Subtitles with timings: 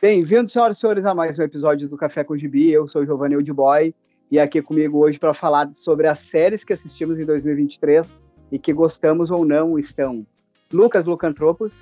[0.00, 2.70] Bem-vindos, senhoras e senhores, a mais um episódio do Café com Gibi.
[2.70, 3.92] Eu sou o Giovanni Oldboy
[4.30, 8.06] e aqui comigo hoje para falar sobre as séries que assistimos em 2023
[8.52, 10.24] e que gostamos ou não estão
[10.72, 11.74] Lucas Lucantropos.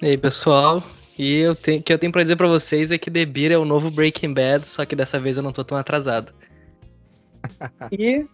[0.00, 0.82] E aí, pessoal?
[1.18, 3.66] E o que eu tenho para dizer para vocês é que The Beer é o
[3.66, 6.32] novo Breaking Bad, só que dessa vez eu não tô tão atrasado.
[7.92, 8.26] e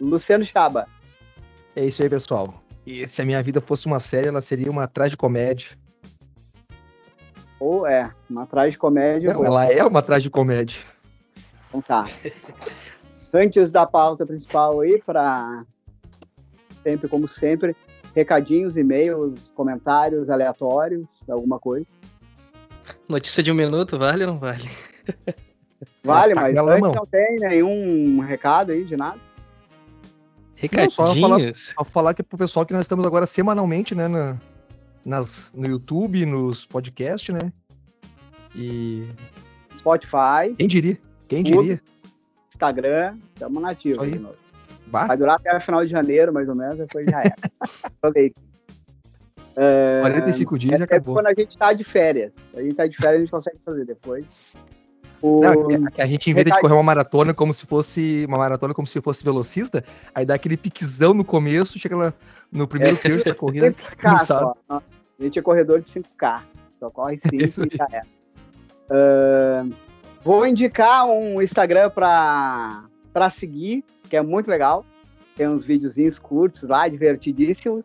[0.00, 0.86] Luciano Chaba.
[1.74, 2.62] É isso aí, pessoal.
[2.86, 4.88] E se a minha vida fosse uma série, ela seria uma
[5.18, 5.76] comédia.
[7.60, 8.46] Ou é, uma
[8.78, 9.32] comédia.
[9.32, 10.80] Não, ela é uma comédia.
[11.68, 12.04] Então tá.
[13.32, 15.64] Antes da pauta principal aí, para
[16.82, 17.76] sempre como sempre,
[18.14, 21.86] recadinhos, e-mails, comentários aleatórios, alguma coisa.
[23.08, 24.68] Notícia de um minuto, vale ou não vale?
[26.02, 29.18] Vale, mas antes não tem nenhum recado aí de nada.
[30.54, 30.96] Recadinhos?
[30.96, 34.36] Não, só falar, só falar que pro pessoal que nós estamos agora semanalmente, né, na,
[35.08, 37.50] nas, no YouTube, nos podcasts, né?
[38.54, 39.04] E.
[39.74, 40.54] Spotify.
[40.56, 40.98] Quem diria?
[41.26, 41.80] Quem diria?
[42.52, 44.06] Instagram, estamos nativos.
[44.88, 47.32] Vai durar até o final de janeiro, mais ou menos, depois já é.
[48.02, 48.34] Falei.
[49.56, 51.14] É, 45 dias e acabou.
[51.14, 52.32] quando a gente tá de férias.
[52.54, 54.24] A gente tá de férias, a gente consegue fazer depois.
[55.20, 55.40] O...
[55.40, 58.86] Não, a gente, em vez de correr uma maratona como se fosse uma maratona como
[58.86, 62.14] se fosse velocista, aí dá aquele piquezão no começo, chega lá
[62.52, 63.00] no primeiro é.
[63.00, 64.54] trecho da corrida, tá cansado.
[65.18, 66.42] A gente é corredor de 5K,
[66.78, 68.02] só corre 5 e já é.
[68.90, 69.74] Uh,
[70.22, 74.84] vou indicar um Instagram para seguir, que é muito legal.
[75.36, 77.84] Tem uns videozinhos curtos lá, divertidíssimos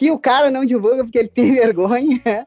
[0.00, 2.46] que o cara não divulga porque ele tem vergonha.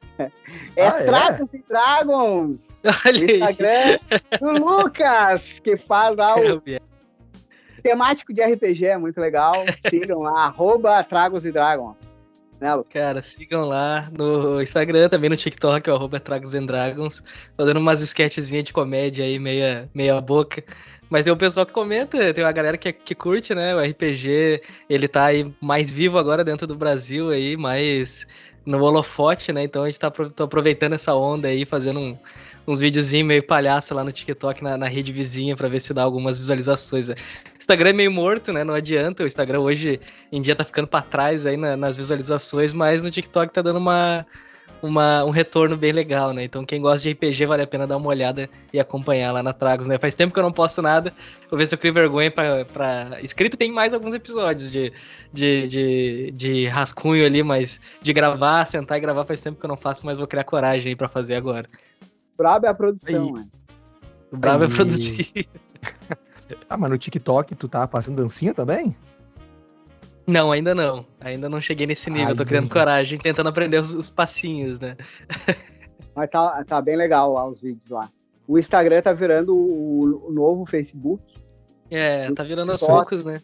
[0.76, 1.58] É ah, Tratos é?
[1.58, 2.80] e Dragons.
[3.06, 4.00] Olha Instagram
[4.40, 6.64] do Lucas, que faz lá o
[7.84, 9.54] temático de RPG, é muito legal.
[9.88, 12.00] Sigam lá, arroba Tragos e Dragons.
[12.90, 17.22] Cara, sigam lá no Instagram, também no TikTok, arroba Tragos and Dragons,
[17.58, 20.64] fazendo umas sketchzinhas de comédia aí, meia, meia boca.
[21.10, 23.76] Mas tem o pessoal que comenta, tem uma galera que, que curte, né?
[23.76, 28.26] O RPG, ele tá aí mais vivo agora dentro do Brasil aí, mais
[28.66, 29.64] no holofote, né?
[29.64, 32.18] Então a gente tá aproveitando essa onda aí, fazendo um,
[32.68, 36.04] uns videozinhos meio palhaço lá no TikTok, na, na rede vizinha, para ver se dá
[36.04, 37.10] algumas visualizações.
[37.10, 37.16] Né?
[37.58, 38.64] Instagram é meio morto, né?
[38.64, 39.24] Não adianta.
[39.24, 40.00] O Instagram hoje
[40.32, 43.78] em dia tá ficando para trás aí na, nas visualizações, mas no TikTok tá dando
[43.78, 44.26] uma
[44.84, 46.44] uma, um retorno bem legal, né?
[46.44, 49.54] Então quem gosta de RPG vale a pena dar uma olhada e acompanhar lá na
[49.54, 49.98] Tragos, né?
[49.98, 51.14] Faz tempo que eu não posto nada,
[51.50, 52.66] vou ver se eu crio vergonha pra...
[52.66, 53.18] pra...
[53.22, 54.92] Escrito tem mais alguns episódios de,
[55.32, 59.70] de, de, de rascunho ali, mas de gravar, sentar e gravar faz tempo que eu
[59.70, 61.70] não faço, mas vou criar coragem aí pra fazer agora.
[62.44, 63.48] Brabo é a produção, né?
[64.30, 65.48] Brabo é produzir.
[66.70, 68.94] ah, mas no TikTok tu tá fazendo dancinha também?
[70.28, 71.06] Não, ainda não.
[71.22, 72.28] Ainda não cheguei nesse nível.
[72.28, 74.98] Ai, tô criando coragem, tentando aprender os, os passinhos, né?
[76.14, 78.12] Mas tá, tá bem legal lá os vídeos lá.
[78.46, 81.24] O Instagram tá virando o, o novo Facebook.
[81.90, 83.42] É, tá virando aos poucos, né?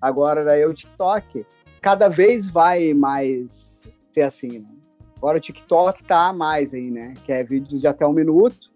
[0.00, 1.44] Agora daí o TikTok.
[1.82, 3.78] Cada vez vai mais
[4.12, 4.83] ser assim, né?
[5.24, 7.14] Agora o TikTok tá mais aí, né?
[7.24, 8.70] Que é vídeos de até um minuto.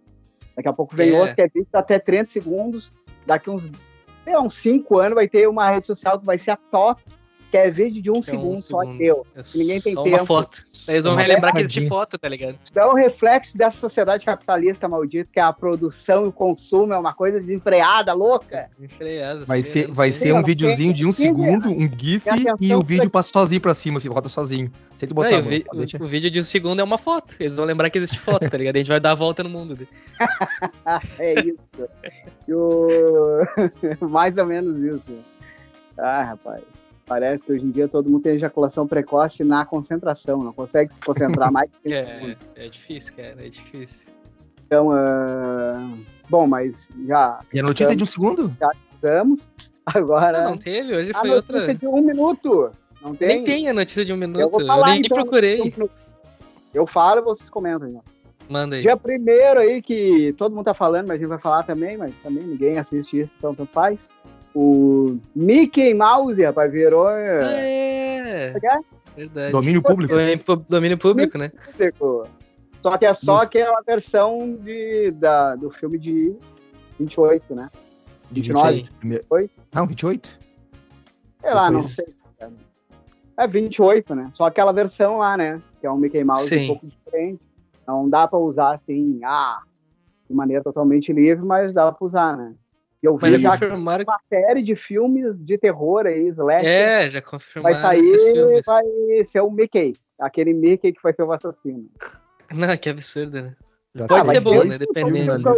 [0.56, 1.20] Daqui a pouco vem é.
[1.20, 2.90] outro que é vídeo de até 30 segundos.
[3.26, 3.70] Daqui uns,
[4.24, 7.04] sei lá, uns 5 anos vai ter uma rede social que vai ser a top
[7.50, 9.26] que é vídeo de um, é segundo, um só teu.
[9.34, 10.16] É ninguém tem só tempo.
[10.16, 10.62] uma foto.
[10.86, 12.58] Eles vão relembrar que existe foto, tá ligado?
[12.74, 17.12] É um reflexo dessa sociedade capitalista maldita, que a produção e o consumo é uma
[17.12, 18.66] coisa desenfreada, louca.
[18.78, 19.44] Desenfreada.
[19.44, 22.24] Vai ser, vai ser um videozinho de um segundo, um GIF,
[22.60, 24.70] e o vídeo passa sozinho pra cima, assim, roda sozinho.
[24.96, 27.34] Sem botar Não, o, vi, o, o, vídeo de um segundo é uma foto.
[27.38, 28.76] Eles vão lembrar que existe foto, tá ligado?
[28.76, 29.78] A gente vai dar a volta no mundo.
[31.18, 31.88] é isso.
[32.48, 32.88] O...
[34.10, 35.14] Mais ou menos isso.
[35.96, 36.77] Ah, rapaz.
[37.08, 41.00] Parece que hoje em dia todo mundo tem ejaculação precoce na concentração, não consegue se
[41.00, 41.70] concentrar mais.
[41.84, 44.06] é, é difícil, cara, é difícil.
[44.66, 45.98] Então, uh...
[46.28, 47.40] bom, mas já.
[47.52, 48.54] E a notícia de um segundo?
[48.60, 49.40] Já estamos.
[49.86, 50.42] Agora.
[50.42, 51.56] Não, não teve, hoje foi outra.
[51.56, 52.70] A notícia de um minuto.
[53.00, 53.28] Não tem?
[53.28, 54.40] Nem tem a notícia de um minuto.
[54.40, 55.72] Eu, vou falar, eu nem então, procurei.
[56.74, 57.88] Eu falo e vocês comentam.
[57.88, 58.02] Então.
[58.48, 58.82] Manda aí.
[58.82, 62.14] Dia primeiro aí que todo mundo tá falando, mas a gente vai falar também, mas
[62.22, 64.08] também ninguém assiste isso, então tanto faz.
[64.60, 67.08] O Mickey Mouse, rapaz, virou.
[67.08, 68.50] É.
[68.50, 68.52] é.
[69.14, 69.52] Verdade.
[69.52, 70.12] Domínio público.
[70.68, 71.52] Domínio público, né?
[72.82, 73.44] Só que é só Isso.
[73.44, 76.34] aquela versão de, da, do filme de
[76.98, 77.70] 28, né?
[78.32, 78.82] 29?
[79.28, 79.48] Foi?
[79.72, 80.40] Não, 28?
[81.40, 82.08] Sei lá, não sei.
[83.36, 84.28] É 28, né?
[84.32, 85.62] Só aquela versão lá, né?
[85.80, 86.64] Que é um Mickey Mouse Sim.
[86.64, 87.40] um pouco diferente.
[87.86, 89.60] Não dá pra usar assim, ah,
[90.28, 92.54] de maneira totalmente livre, mas dá pra usar, né?
[93.02, 94.04] Eu vi já confirmaram...
[94.04, 96.68] uma série de filmes de terror aí, Slasher.
[96.68, 99.94] É, já confirmaram Vai sair, vai ser o Mickey.
[100.18, 101.88] Aquele Mickey que vai ser o assassino.
[102.52, 103.56] Não, que absurdo, né?
[103.94, 104.78] Já Pode tá ser bom, né?
[104.78, 105.52] Dependendo.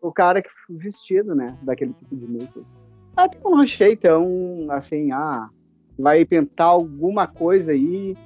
[0.00, 1.56] O cara que vestido, né?
[1.62, 2.64] Daquele tipo de make.
[3.16, 5.48] Até eu não achei tão assim, ah,
[5.98, 8.16] vai pintar alguma coisa aí.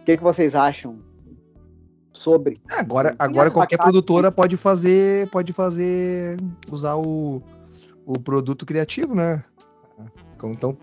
[0.00, 0.98] O que, que vocês acham
[2.12, 2.58] sobre?
[2.70, 6.36] É, agora, agora qualquer produtora pode fazer, pode fazer,
[6.70, 7.42] usar o,
[8.06, 9.44] o produto criativo, né?
[10.44, 10.78] Então,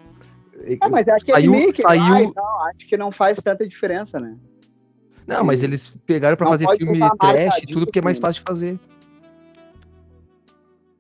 [0.66, 2.34] é, mas é aquele saiu, saiu...
[2.36, 4.36] não, acho que não faz tanta diferença, né?
[5.26, 8.48] Não, mas eles pegaram para fazer filme trash e tudo porque é mais fácil de
[8.48, 8.80] fazer.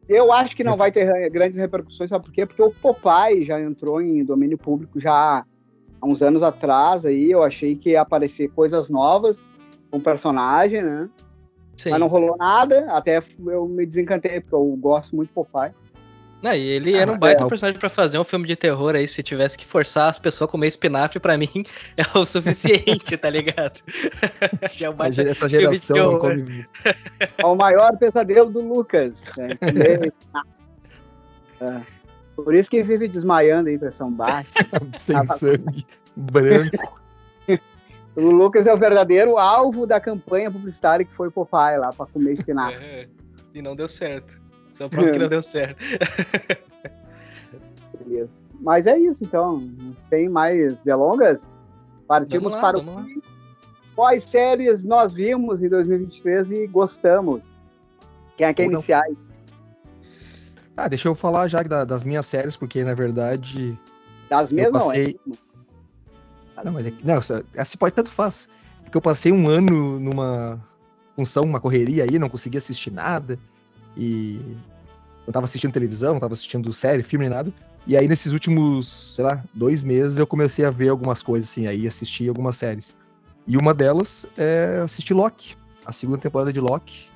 [0.07, 2.45] Eu acho que não vai ter grandes repercussões, sabe por quê?
[2.45, 5.45] Porque o Popeye já entrou em domínio público já
[5.99, 9.43] há uns anos atrás, aí eu achei que ia aparecer coisas novas
[9.89, 11.09] com o personagem, né?
[11.77, 11.91] Sim.
[11.91, 15.73] Mas não rolou nada, até eu me desencantei, porque eu gosto muito do Popeye.
[16.43, 17.47] Não, e ele ah, era um baita é.
[17.47, 20.51] personagem para fazer um filme de terror aí, se tivesse que forçar as pessoas a
[20.51, 21.47] comer espinafre, para mim
[21.95, 23.79] é o suficiente, tá ligado?
[24.73, 26.67] Já é um baita Essa geração não come...
[27.37, 29.23] É o maior pesadelo do Lucas.
[29.37, 29.57] Né?
[31.61, 31.81] é.
[32.35, 34.49] Por isso que vive desmaiando em pressão baixa.
[34.97, 35.87] Sem sangue,
[36.17, 37.01] branco.
[38.17, 42.05] O Lucas é o verdadeiro alvo da campanha publicitária que foi pro pai lá para
[42.07, 42.83] comer espinafre.
[42.83, 43.07] É,
[43.53, 44.42] e não deu certo.
[44.73, 45.83] Só prova que não deu certo.
[47.99, 48.31] Beleza.
[48.59, 49.69] Mas é isso, então.
[50.09, 51.47] Sem mais delongas,
[52.07, 52.85] partimos lá, para o.
[52.85, 53.05] Lá.
[53.95, 57.43] Quais séries nós vimos em 2023 e gostamos?
[58.35, 59.03] Quem é que é iniciar?
[60.75, 63.77] Ah, deixa eu falar já das minhas séries, porque na verdade.
[64.27, 65.19] Das minhas passei...
[65.25, 66.65] não, é.
[66.65, 67.05] Não, mas é que.
[67.05, 67.19] Não,
[67.57, 68.49] assim pode tanto faz.
[68.83, 70.59] Porque eu passei um ano numa
[71.15, 73.37] função, uma correria aí, não consegui assistir nada.
[73.95, 74.39] E
[75.25, 77.53] não tava assistindo televisão, tava assistindo série, filme, nem nada.
[77.85, 81.67] E aí, nesses últimos, sei lá, dois meses, eu comecei a ver algumas coisas, assim,
[81.67, 82.95] aí assisti algumas séries.
[83.45, 85.55] E uma delas é assistir Loki,
[85.85, 87.09] a segunda temporada de Loki,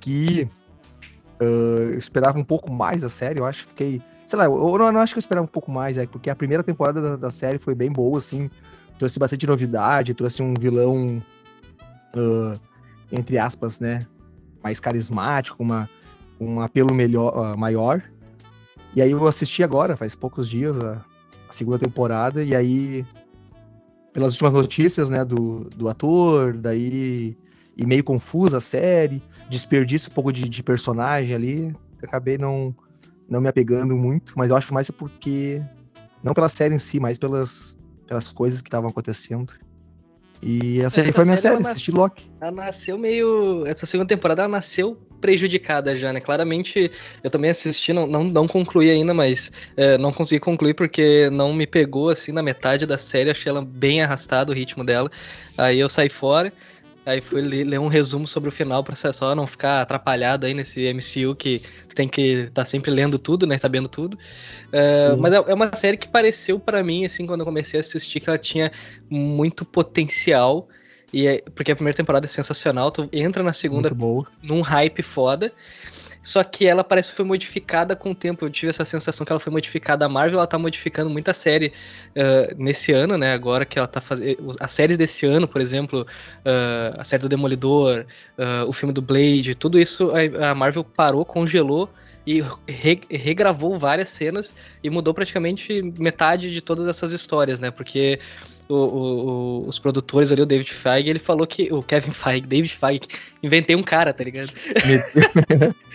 [0.00, 0.48] que
[1.40, 4.02] uh, eu esperava um pouco mais da série, eu acho que fiquei.
[4.26, 6.30] Sei lá, eu não, eu não acho que eu esperava um pouco mais, é porque
[6.30, 8.50] a primeira temporada da, da, série foi bem boa, assim,
[8.98, 11.22] trouxe bastante novidade, trouxe um vilão,
[12.16, 12.58] uh,
[13.10, 14.06] entre aspas, né,
[14.62, 15.88] mais carismático, uma,
[16.40, 18.02] um apelo melhor, uh, maior.
[18.94, 21.04] E aí eu assisti agora, faz poucos dias, a,
[21.48, 23.06] a, segunda temporada, e aí,
[24.12, 27.36] pelas últimas notícias, né, do, do ator, daí,
[27.76, 32.74] e meio confusa a série, desperdício um pouco de, de personagem ali, acabei não,
[33.28, 35.62] não me apegando muito, mas eu acho mais porque,
[36.22, 39.52] não pela série em si, mas pelas, pelas coisas que estavam acontecendo.
[40.42, 42.30] E essa, essa aí foi a minha série, série assisti Loki.
[42.40, 43.64] Ela nasceu meio.
[43.66, 46.20] Essa segunda temporada ela nasceu prejudicada já, né?
[46.20, 46.90] Claramente,
[47.22, 51.54] eu também assisti, não, não, não concluí ainda, mas é, não consegui concluir porque não
[51.54, 55.08] me pegou assim na metade da série, achei ela bem arrastada o ritmo dela.
[55.56, 56.52] Aí eu saí fora.
[57.04, 60.92] Aí fui ler um resumo sobre o final pra só não ficar atrapalhado aí nesse
[60.92, 63.58] MCU que tu tem que estar tá sempre lendo tudo, né?
[63.58, 64.16] Sabendo tudo.
[64.68, 67.82] Uh, mas é, é uma série que pareceu para mim, assim, quando eu comecei a
[67.82, 68.70] assistir, que ela tinha
[69.10, 70.68] muito potencial.
[71.12, 73.90] E é, porque a primeira temporada é sensacional, tu entra na segunda
[74.40, 75.52] num hype foda.
[76.22, 78.44] Só que ela parece que foi modificada com o tempo.
[78.44, 80.06] Eu tive essa sensação que ela foi modificada.
[80.06, 81.72] A Marvel ela tá modificando muita série
[82.16, 83.32] uh, nesse ano, né?
[83.32, 84.52] Agora que ela tá fazendo.
[84.60, 88.06] As séries desse ano, por exemplo, uh, a série do Demolidor,
[88.38, 91.90] uh, o filme do Blade, tudo isso a, a Marvel parou, congelou
[92.24, 97.72] e re regravou várias cenas e mudou praticamente metade de todas essas histórias, né?
[97.72, 98.20] Porque
[98.68, 101.72] o, o, os produtores ali, o David Feige, ele falou que.
[101.72, 103.02] O Kevin Feige, David Feige,
[103.42, 104.52] inventei um cara, tá ligado?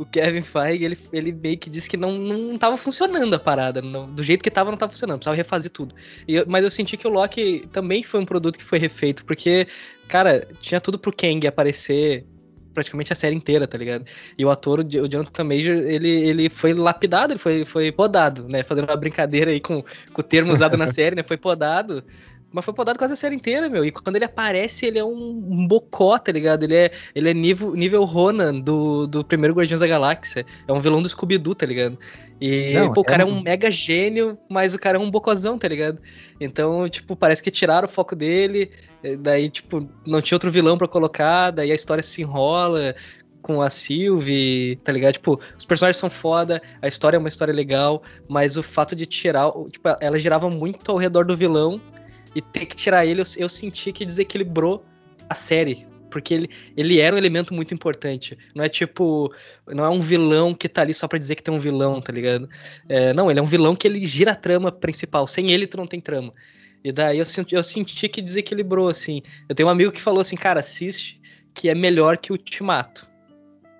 [0.00, 3.82] o Kevin Feige, ele, ele meio que disse que não, não tava funcionando a parada.
[3.82, 5.18] Não, do jeito que tava, não tava funcionando.
[5.18, 5.94] Precisava refazer tudo.
[6.26, 9.66] Eu, mas eu senti que o Loki também foi um produto que foi refeito, porque,
[10.08, 12.24] cara, tinha tudo pro Kang aparecer
[12.72, 14.06] praticamente a série inteira, tá ligado?
[14.38, 18.62] E o ator, o Jonathan Major, ele, ele foi lapidado, ele foi, foi podado, né?
[18.62, 21.22] Fazendo uma brincadeira aí com, com o termo usado na série, né?
[21.22, 22.02] Foi podado
[22.52, 23.84] mas foi podado quase a série inteira, meu.
[23.84, 26.64] E quando ele aparece, ele é um, um bocó, tá ligado?
[26.64, 30.44] Ele é, ele é nível, nível Ronan do, do primeiro Guardiões da Galáxia.
[30.66, 31.96] É um vilão do Scooby-Doo, tá ligado?
[32.40, 33.28] E, Não, pô, o cara é um...
[33.28, 36.00] é um mega gênio, mas o cara é um bocozão, tá ligado?
[36.40, 38.70] Então, tipo, parece que tiraram o foco dele.
[39.20, 41.50] Daí, tipo, não tinha outro vilão para colocar.
[41.52, 42.96] Daí a história se enrola
[43.42, 45.14] com a Sylvie, tá ligado?
[45.14, 49.06] Tipo, os personagens são foda, a história é uma história legal, mas o fato de
[49.06, 49.50] tirar.
[49.70, 51.80] Tipo, ela girava muito ao redor do vilão
[52.34, 54.84] e ter que tirar ele, eu, eu senti que desequilibrou
[55.28, 55.86] a série.
[56.10, 58.36] Porque ele, ele era um elemento muito importante.
[58.54, 59.32] Não é tipo.
[59.68, 62.12] Não é um vilão que tá ali só pra dizer que tem um vilão, tá
[62.12, 62.48] ligado?
[62.88, 65.26] É, não, ele é um vilão que ele gira a trama principal.
[65.26, 66.34] Sem ele, tu não tem trama.
[66.82, 69.22] E daí eu senti, eu senti que desequilibrou, assim.
[69.48, 71.20] Eu tenho um amigo que falou assim, cara, assiste,
[71.54, 73.08] que é melhor que o Ultimato.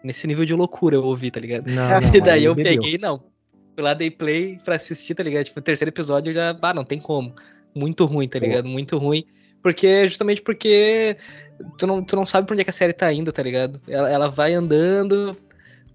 [0.05, 1.67] Nesse nível de loucura eu ouvi, tá ligado?
[1.67, 2.81] Não, não, e daí aí eu bebeu.
[2.81, 3.19] peguei, não.
[3.75, 5.45] Fui lá, dei play pra assistir, tá ligado?
[5.45, 7.35] Tipo, o terceiro episódio eu já, ah, não tem como.
[7.75, 8.69] Muito ruim, tá ligado?
[8.69, 9.25] Muito ruim.
[9.63, 11.17] Porque, justamente porque
[11.77, 13.81] tu não, tu não sabe pra onde é que a série tá indo, tá ligado?
[13.87, 15.37] Ela, ela vai andando,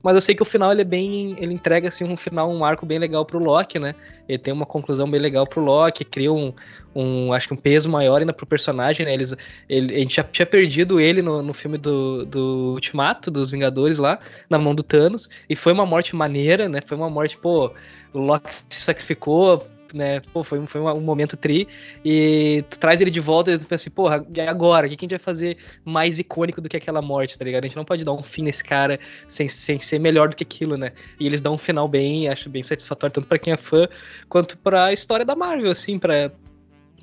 [0.06, 1.36] mas eu sei que o final ele é bem.
[1.40, 3.96] Ele entrega assim um final, um arco bem legal pro Loki, né?
[4.30, 6.54] Ele tem uma conclusão bem legal pro Loki, cria um,
[6.96, 9.16] um acho que um peso maior ainda pro personagem, né?
[9.16, 9.36] Eles,
[9.68, 13.98] ele, a gente já tinha perdido ele no, no filme do, do Ultimato, dos Vingadores
[13.98, 16.82] lá, na mão do Thanos, e foi uma morte maneira, né?
[16.86, 17.72] Foi uma morte, pô,
[18.14, 19.66] o Loki se sacrificou.
[19.96, 21.70] Né, pô, foi, um- foi um momento tri,
[22.04, 24.86] e tu traz ele de volta e tu pensa assim, porra, e agora?
[24.86, 27.64] O que a gente vai fazer mais icônico do que aquela morte, tá ligado?
[27.64, 30.44] A gente não pode dar um fim nesse cara sem, sem ser melhor do que
[30.44, 30.92] aquilo, né?
[31.18, 33.88] E eles dão um final bem, acho bem satisfatório, tanto pra quem é fã,
[34.28, 36.30] quanto pra história da Marvel, assim, pra,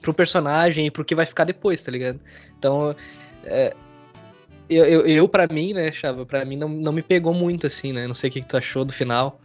[0.02, 2.20] pro personagem e pro que vai ficar depois, tá ligado?
[2.58, 2.94] Então,
[3.44, 3.74] é,
[4.68, 7.90] eu, eu, eu, pra mim, né, Chava, pra mim não, não me pegou muito, assim,
[7.90, 8.06] né?
[8.06, 9.40] Não sei o que, que tu achou do final.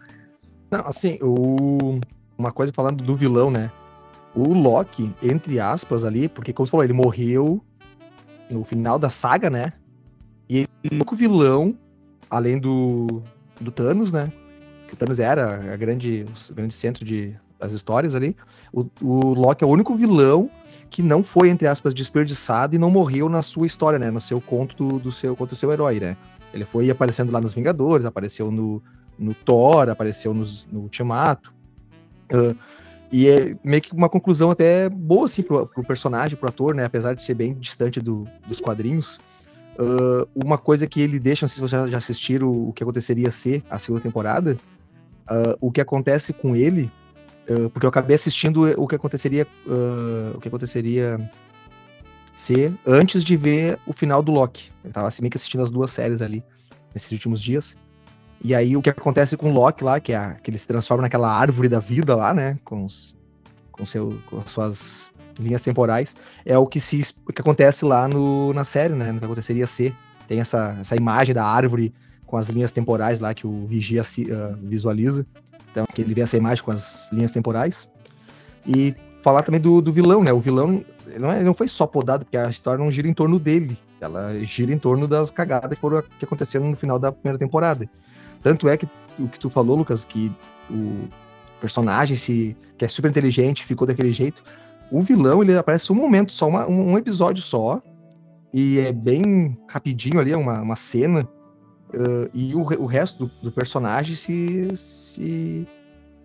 [0.70, 2.02] Não, assim, o...
[2.38, 3.72] uma coisa falando do vilão, né?
[4.36, 7.64] O Loki, entre aspas, ali, porque como você falou, ele morreu
[8.52, 9.74] no final da saga, né?
[10.50, 11.76] E ele é o único vilão,
[12.30, 13.22] além do,
[13.60, 14.32] do Thanos, né?
[14.88, 18.36] Que o Thanos era a grande, o grande centro de, das histórias ali.
[18.72, 20.50] O, o Loki é o único vilão
[20.90, 24.12] que não foi, entre aspas, desperdiçado e não morreu na sua história, né?
[24.12, 26.16] No seu conto do, do seu contra o seu herói, né?
[26.54, 28.82] Ele foi aparecendo lá nos Vingadores, apareceu no,
[29.20, 31.54] no Thor, apareceu nos- no Ultimato.
[32.32, 32.56] Ah,
[33.12, 36.84] e é meio que uma conclusão até boa, assim, pro, pro personagem, pro ator, né?
[36.84, 39.20] Apesar de ser bem distante do- dos quadrinhos.
[39.80, 43.32] Ah, uma coisa que ele deixa, não sei se vocês já- assistiram o que aconteceria
[43.32, 44.58] ser a segunda temporada.
[45.30, 46.90] ah, o que acontece com ele,
[47.50, 49.46] ah, porque eu acabei assistindo o que aconteceria,
[50.36, 51.20] o que aconteceria
[52.36, 54.72] ser antes de ver o final do Loki.
[54.84, 56.44] Eu tava assim, meio que assistindo as duas séries ali
[56.94, 57.76] nesses últimos dias.
[58.44, 61.32] E aí o que acontece com Loki lá, que, é que ele se transforma naquela
[61.32, 62.58] árvore da vida lá, né?
[62.64, 63.16] Com, os,
[63.72, 66.16] com, seu, com as suas linhas temporais,
[66.46, 69.12] é o que se que acontece lá no, na série, né?
[69.12, 69.94] No que aconteceria ser.
[70.28, 71.94] Tem essa, essa imagem da árvore
[72.26, 75.26] com as linhas temporais lá que o Vigia se- ah, visualiza.
[75.72, 77.90] Então, que ele vê essa imagem com as linhas temporais.
[78.66, 80.34] E falar também do, do vilão, né?
[80.34, 80.84] O vilão
[81.18, 83.78] não, é- não foi só podado, porque a história não gira em torno dele.
[84.00, 87.90] Ela gira em torno das cagadas que, foram, que aconteceram no final da primeira temporada.
[88.42, 88.88] Tanto é que
[89.20, 90.32] o que tu falou, Lucas, que
[90.70, 91.08] o
[91.60, 94.44] personagem se, que é super inteligente ficou daquele jeito.
[94.92, 97.82] O vilão, ele aparece um momento só, uma- um, episódio só.
[98.54, 101.28] E é bem rapidinho ali, é uma, uma cena.
[101.94, 105.68] ah, e o, o resto do, do personagem se, se.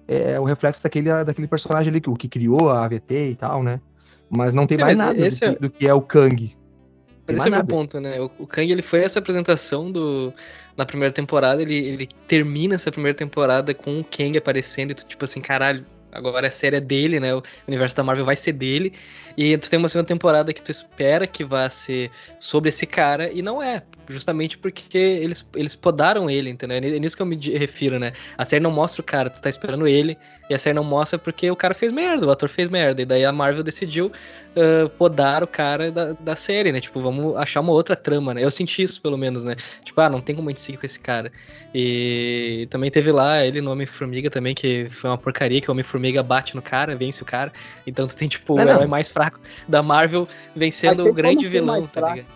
[0.07, 3.63] É o reflexo daquele, daquele personagem ali, que, o que criou a AVT e tal,
[3.63, 3.81] né?
[4.29, 6.55] Mas não tem Sim, mais nada do é- do que é o Kang.
[7.33, 8.21] Mas esse é o meu ponto, né?
[8.21, 10.33] O, o Kang, ele foi essa apresentação do,
[10.77, 15.07] na primeira temporada, ele, ele termina essa primeira temporada com o Kang aparecendo e tu,
[15.07, 17.35] tipo assim, caralho, agora a série é dele, né?
[17.35, 18.93] O universo da Marvel vai ser dele.
[19.37, 23.33] E tu tem uma segunda temporada que tu espera que vá ser sobre esse cara
[23.33, 23.83] e não é.
[24.09, 26.77] Justamente porque eles, eles podaram ele, entendeu?
[26.77, 28.13] É nisso que eu me refiro, né?
[28.37, 30.19] A série não mostra o cara, tu tá esperando ele,
[30.51, 33.01] e a série não mostra porque o cara fez merda, o ator fez merda.
[33.01, 34.13] E daí a Marvel decidiu
[34.55, 36.81] ah, podar o cara da, da série, né?
[36.81, 38.45] Tipo, vamos achar uma outra trama, né?
[38.45, 39.57] Eu senti isso, pelo menos, né?
[39.85, 41.33] Tipo, ah, não tem como a gente seguir com esse cara.
[41.75, 46.02] E também teve lá ele no Homem-Formiga também, que foi uma porcaria, que o Homem-Formiga
[46.25, 47.53] bate no cara, vence o cara.
[47.87, 48.75] Então tu tem, tipo, Não, o não.
[48.75, 52.27] herói mais fraco da Marvel vencendo Mas o grande vilão, tá ligado?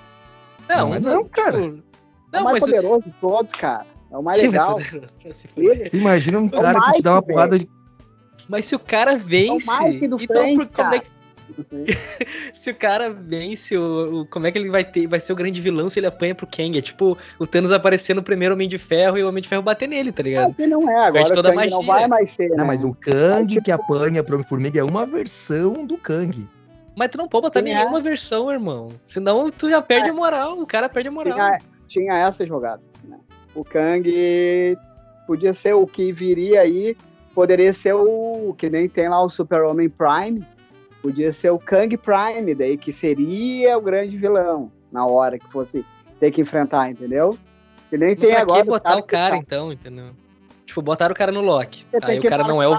[0.68, 1.56] Não, mas não, cara.
[1.58, 2.62] é Não, o mais mas.
[2.62, 3.86] o- poderoso de todos, cara.
[4.10, 4.74] É o mais Sim, mas legal.
[4.74, 5.80] poderoso, se fuder.
[5.80, 7.68] Ele Você imagina um o cara que te dá uma Mike, porrada de.
[8.48, 9.66] Mas se o cara vence.
[9.82, 11.15] Mike do então, Friends, por- como é cara.
[12.54, 15.36] se o cara vence, o, o- como é que ele vai ter, vai ser o
[15.36, 16.76] grande vilão se ele apanha pro Kang?
[16.78, 19.62] É tipo o Thanos aparecer no primeiro Homem de Ferro e o Homem de Ferro
[19.62, 20.54] bater nele, tá ligado?
[20.58, 21.92] Ele não é, agora Perde o toda a Kang não magia.
[21.94, 22.56] vai mais ser, né?
[22.56, 26.46] Não, mas o Kang tipo- que apanha pro Homem-Formiga é uma versão do Kang.
[26.96, 27.62] Mas tu não pode botar é.
[27.62, 28.88] nenhuma versão, irmão.
[29.04, 30.10] Senão tu já perde É.
[30.12, 31.34] a moral, o cara perde a moral.
[31.34, 32.82] tinha, tinha essa jogada.
[33.04, 33.18] né?
[33.54, 34.76] O Kang
[35.26, 36.96] podia ser o que viria aí,
[37.34, 40.42] poderia ser o que nem tem lá o Super-Homem Prime,
[41.06, 45.86] podia ser o Kang Prime, daí que seria o grande vilão na hora que fosse
[46.18, 47.38] ter que enfrentar, entendeu?
[47.88, 48.62] Que nem tem pra agora.
[48.62, 50.10] que botar o que cara, tá- então, entendeu?
[50.64, 51.86] Tipo, botaram o cara no Loki.
[51.92, 52.76] Você Aí o que cara não é o.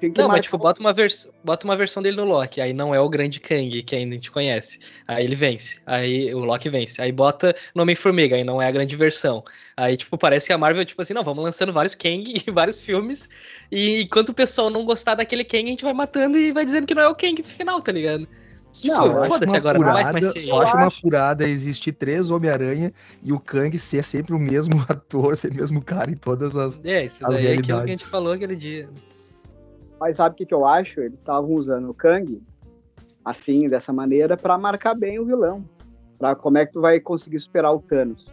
[0.00, 2.94] Tem Não, mas tipo, bota uma, vers bota uma versão dele no Loki, aí não
[2.94, 4.78] é o grande Kang que ainda a gente conhece.
[5.06, 7.02] Aí ele vence, aí o Loki vence.
[7.02, 9.42] Aí bota no Homem-Formiga, aí não é a grande versão.
[9.76, 12.78] Aí, tipo, parece que a Marvel, tipo assim, não, vamos lançando vários Kang e vários
[12.78, 13.28] filmes,
[13.70, 16.86] e enquanto o pessoal não gostar daquele Kang, a gente vai matando e vai dizendo
[16.86, 18.28] que não é o Kang final, tá ligado?
[18.84, 20.80] Não, eu Tipo, acho foda-se uma agora, não vai mais furada, ser Só acho Eu
[20.80, 25.54] uma furada existir três Homem-Aranha e o Kang ser sempre o mesmo ator, ser o
[25.54, 26.80] mesmo cara em todas as.
[26.84, 28.10] É, isso as daí é aquilo que a gente realidades.
[28.10, 28.88] falou aquele dia.
[29.98, 31.00] Mas sabe o que, que eu acho?
[31.00, 32.40] Eles estavam usando o Kang,
[33.24, 35.64] assim, dessa maneira, pra marcar bem o vilão.
[36.18, 38.32] Pra como é que tu vai conseguir superar o Thanos.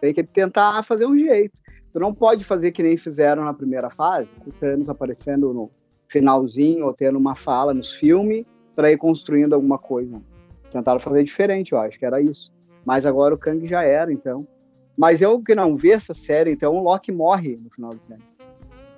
[0.00, 1.56] Tem que tentar fazer um jeito.
[1.92, 5.70] Tu não pode fazer que nem fizeram na primeira fase, com o Thanos aparecendo no
[6.08, 8.44] finalzinho ou tendo uma fala nos filmes,
[8.74, 10.20] pra ir construindo alguma coisa.
[10.70, 12.50] Tentaram fazer diferente, eu acho que era isso.
[12.84, 14.46] Mas agora o Kang já era, então.
[14.96, 18.22] Mas eu que não vi essa série, então o Loki morre no final do filme.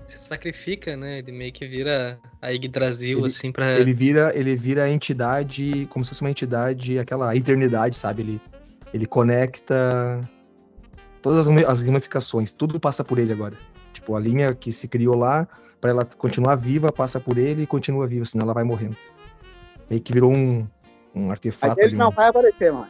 [0.07, 1.19] Se sacrifica, né?
[1.19, 3.73] Ele meio que vira a Yggdrasil, Ele- assim, pra.
[3.79, 8.23] Ele vira, ele vira a entidade, como se fosse uma entidade, aquela eternidade, sabe?
[8.23, 8.41] Ele,
[8.93, 10.21] ele conecta
[11.23, 13.57] todas as as ramificações, tudo passa por ele agora.
[13.93, 15.49] Tipo, a linha que se criou lá,
[15.81, 18.97] pra ela continuar viva, passa por ele e continua viva, senão ela vai morrendo.
[19.89, 20.67] Meio que virou um,
[21.15, 21.97] um Mas artefato ele ali.
[21.97, 22.89] não um- vai aparecer, mano.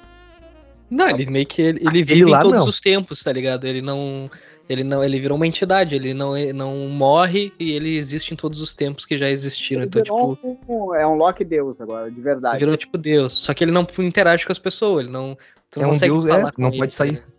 [0.91, 2.69] Não, ele meio que ele, ele vive lá, em todos não.
[2.69, 3.65] os tempos, tá ligado?
[3.67, 4.31] Ele não,
[4.69, 8.37] ele não, ele virou uma entidade, ele não, ele não morre e ele existe em
[8.37, 9.83] todos os tempos que já existiram.
[9.83, 12.59] Ele Então, tipo, um- é um Loki Deus agora, de verdade.
[12.59, 13.33] virou tipo Deus.
[13.33, 15.37] Só que ele não interage com as pessoas, ele não,
[15.71, 17.11] tu não É um consegue Deus, falar é, com não ele, pode tá sair.
[17.13, 17.33] ligado?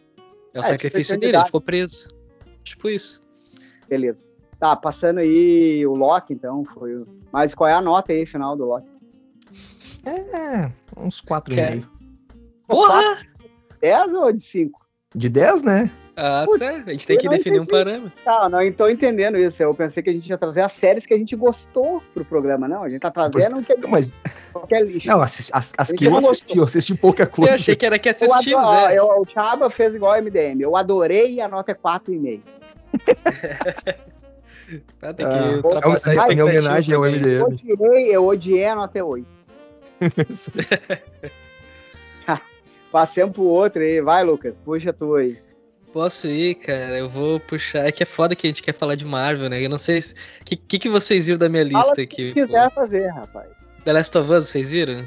[0.53, 2.07] É o É, sacrifício tipo dele, ele ficou preso.
[2.63, 3.21] Tipo isso.
[3.87, 4.27] Beleza.
[4.59, 7.07] Tá, passando aí o Loki, então, foi o...
[7.31, 8.87] Mas qual é a nota aí final do Loki?
[10.05, 11.41] É, uns Quer-
[11.81, 11.87] 4,5.
[12.67, 13.17] Porra!
[13.81, 14.85] 10 ou de 5?
[15.13, 15.91] De 10, né?
[16.17, 16.69] Ah, Putz, tá.
[16.69, 17.71] A gente tem que eu definir um entendi.
[17.83, 18.11] parâmetro.
[18.23, 19.61] Tá, não tô entendendo isso.
[19.61, 22.69] Eu pensei que a gente ia trazer as séries que a gente gostou pro programa.
[22.69, 24.13] Não, a gente tá trazendo que Não, Mas,
[24.53, 25.09] qualquer lixo.
[25.09, 27.55] não, as, as, as que eu assisti, eu assisti pouca Eu coisa.
[27.55, 28.97] achei que era que eu assistimos, adoro, é.
[28.97, 30.61] eu, o Chaba fez igual a MDM.
[30.61, 32.41] Eu adorei e a nota é 4,5.
[34.99, 37.21] Tá, tem Ah, que é uma- ultrapassar é uma expectativa homenagem ao também.
[37.21, 37.75] Eu MDM.
[37.75, 39.27] odiei, eu odiei a nota é 8.
[42.95, 43.99] Passemos pro outro aí.
[43.99, 45.37] Vai, Lucas, puxa tu aí.
[45.91, 46.97] Posso ir, cara?
[46.97, 47.85] Eu vou puxar.
[47.85, 49.61] É que é foda que a gente quer falar de Marvel, né?
[49.61, 49.99] Eu não sei.
[49.99, 52.31] O que, que, que vocês viram da minha Fala lista o aqui?
[52.31, 53.49] que quiser fazer, rapaz.
[53.83, 55.05] The Last of Us, vocês viram?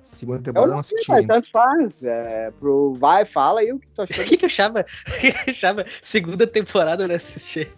[0.00, 2.04] Segunda temporada eu não não assisti mas tanto faz.
[2.04, 2.94] É, pro...
[2.94, 4.24] Vai, fala aí o que tu O achou.
[4.24, 4.80] que, que eu achava?
[5.08, 5.86] O que que eu achava?
[6.02, 7.68] Segunda temporada eu não assisti.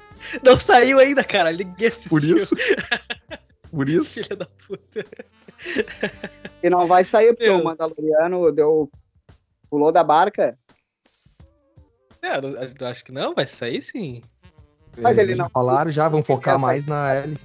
[0.42, 1.50] Não saiu ainda, cara.
[1.50, 2.10] Ninguém assistiu.
[2.10, 2.54] Por isso.
[3.70, 4.22] Por isso.
[4.22, 5.02] Filha da puta.
[6.62, 8.90] E não vai sair porque Eu- o Mandaloriano deu...
[9.74, 10.56] pulou da barca.
[12.22, 14.22] É, acho que não, vai sair sim.
[14.96, 17.36] Mas É, ele não- falaram, já vão focar É, mais na Ellie.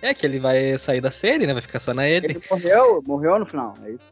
[0.00, 1.52] É que ele vai sair da série, né?
[1.52, 2.26] Vai ficar só na ele.
[2.26, 3.74] Ele morreu, morreu no final.
[3.84, 4.04] é isso.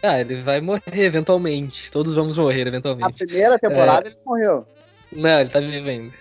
[0.00, 1.90] Ah, ele vai morrer eventualmente.
[1.90, 3.26] Todos vamos morrer Na eventualmente.
[3.26, 4.64] primeira temporada ele morreu.
[5.10, 6.14] Não, ele tá vivendo.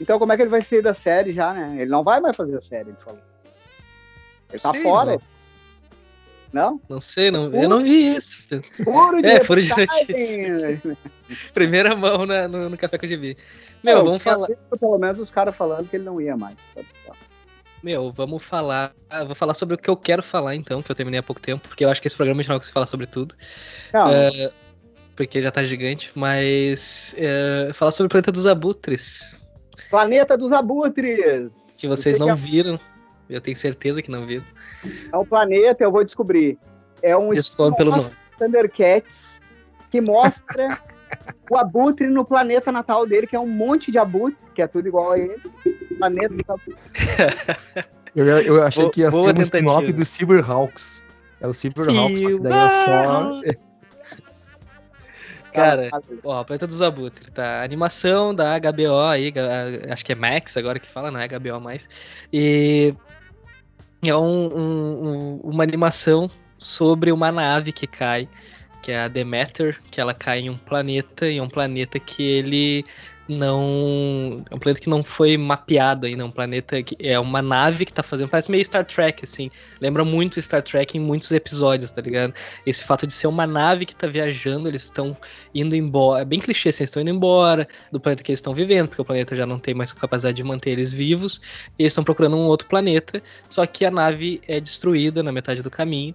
[0.00, 1.76] Então como é que ele vai sair da série já, né?
[1.80, 3.20] Ele não vai mais fazer a série, ele falou.
[4.50, 5.12] Ele tá Sei, fora.
[5.12, 5.33] Não?
[6.88, 8.44] Não sei, não, eu não vi isso.
[8.84, 10.80] Puro de É, furo de reportagem.
[11.52, 13.36] Primeira mão na- no, no Café com o GB.
[13.82, 14.46] Meu, Eu vamos falar.
[14.46, 16.56] visto, Pelo menos os caras falando que ele não ia mais.
[17.82, 18.94] Meu, vamos falar.
[19.10, 21.40] ah, vou falar sobre o que eu quero falar, então, que eu terminei há pouco
[21.40, 23.34] tempo, porque eu acho que esse programa a gente não vai conseguir falar sobre tudo,
[23.92, 24.50] Não, É,
[25.14, 27.14] porque já tá gigante, mas.
[27.18, 29.38] é, falar sobre o Planeta dos Abutres,
[29.90, 31.74] Planeta dos Abutres.
[31.78, 32.80] que vocês não que viram.
[33.28, 34.44] Eu tenho certeza que não viram.
[35.12, 36.58] É um planeta, eu vou descobrir.
[37.02, 38.10] É um Descobre pelo nome.
[38.38, 39.40] Thundercats
[39.90, 40.78] que mostra
[41.50, 44.88] o abutre no planeta natal dele, que é um monte de abutre, que é tudo
[44.88, 45.40] igual a ele.
[45.98, 47.88] Planeta dos abutres.
[48.14, 51.02] Eu, eu achei Boa- que ia ser um spin-off do Silverhawks.
[51.40, 53.40] Era o que daí é só.
[55.54, 55.88] Cara,
[56.24, 57.62] Ó, Planeta dos Abutres, tá?
[57.62, 59.32] Animação da HBO aí,
[59.88, 61.88] acho que é Max agora que fala, não é HBO mais.
[62.32, 62.92] E
[64.08, 68.28] é um- um- um- uma animação sobre uma nave que cai,
[68.82, 72.22] que é a Demeter, que ela cai em um planeta, e é um planeta que
[72.22, 72.84] ele
[73.28, 74.44] não.
[74.50, 77.84] É um planeta que não foi mapeado ainda, é um planeta que é uma nave
[77.84, 78.28] que tá fazendo.
[78.28, 79.50] Parece meio Star Trek, assim.
[79.80, 82.34] Lembra muito Star Trek em muitos episódios, tá ligado?
[82.66, 85.16] Esse fato de ser uma nave que tá viajando, eles estão
[85.54, 86.22] indo embora.
[86.22, 89.02] É bem clichê, assim, eles estão indo embora do planeta que eles estão vivendo, porque
[89.02, 91.40] o planeta já não tem mais capacidade de manter eles vivos.
[91.78, 95.70] Eles estão procurando um outro planeta, só que a nave é destruída na metade do
[95.70, 96.14] caminho.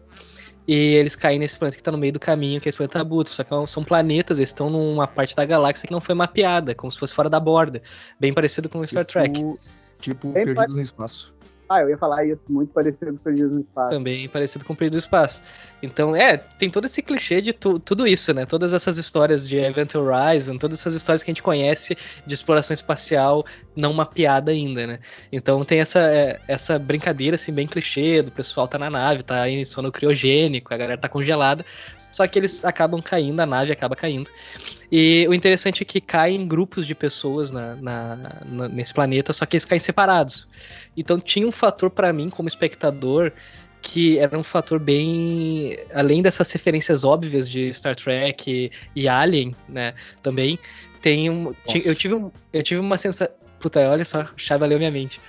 [0.72, 3.02] E eles caem nesse planeta que tá no meio do caminho, que é esse planeta
[3.02, 3.34] Abutre.
[3.34, 6.92] Só que são planetas, eles estão numa parte da galáxia que não foi mapeada, como
[6.92, 7.82] se fosse fora da borda.
[8.20, 9.34] Bem parecido com o Star Trek.
[9.34, 9.58] Tipo,
[10.00, 11.34] Tipo Bem Perdidos no Espaço.
[11.70, 13.90] Ah, eu ia falar isso, muito parecido com Perdidos no Espaço.
[13.92, 15.42] Também parecido com Perdido no Espaço.
[15.84, 18.44] Então, é, tem todo esse clichê de tu, tudo isso, né?
[18.44, 22.74] Todas essas histórias de Event Horizon, todas essas histórias que a gente conhece de exploração
[22.74, 25.00] espacial não mapeada ainda, né?
[25.32, 29.48] Então tem essa, é, essa brincadeira, assim, bem clichê, do pessoal tá na nave, tá
[29.48, 31.64] em sono criogênico, a galera tá congelada,
[32.12, 34.30] só que eles acabam caindo, a nave acaba caindo.
[34.92, 39.46] E o interessante é que caem grupos de pessoas na, na, na, nesse planeta, só
[39.46, 40.48] que eles caem separados.
[40.98, 43.32] Então tinha um fator para mim, como espectador,
[43.82, 45.78] que era um fator bem.
[45.94, 49.94] Além dessas referências óbvias de Star Trek e, e Alien, né?
[50.24, 50.58] Também.
[51.02, 51.54] Tem um.
[51.86, 53.34] Eu tive, um, eu tive uma sensação.
[53.60, 55.22] Puta, olha só, chave leu minha mente.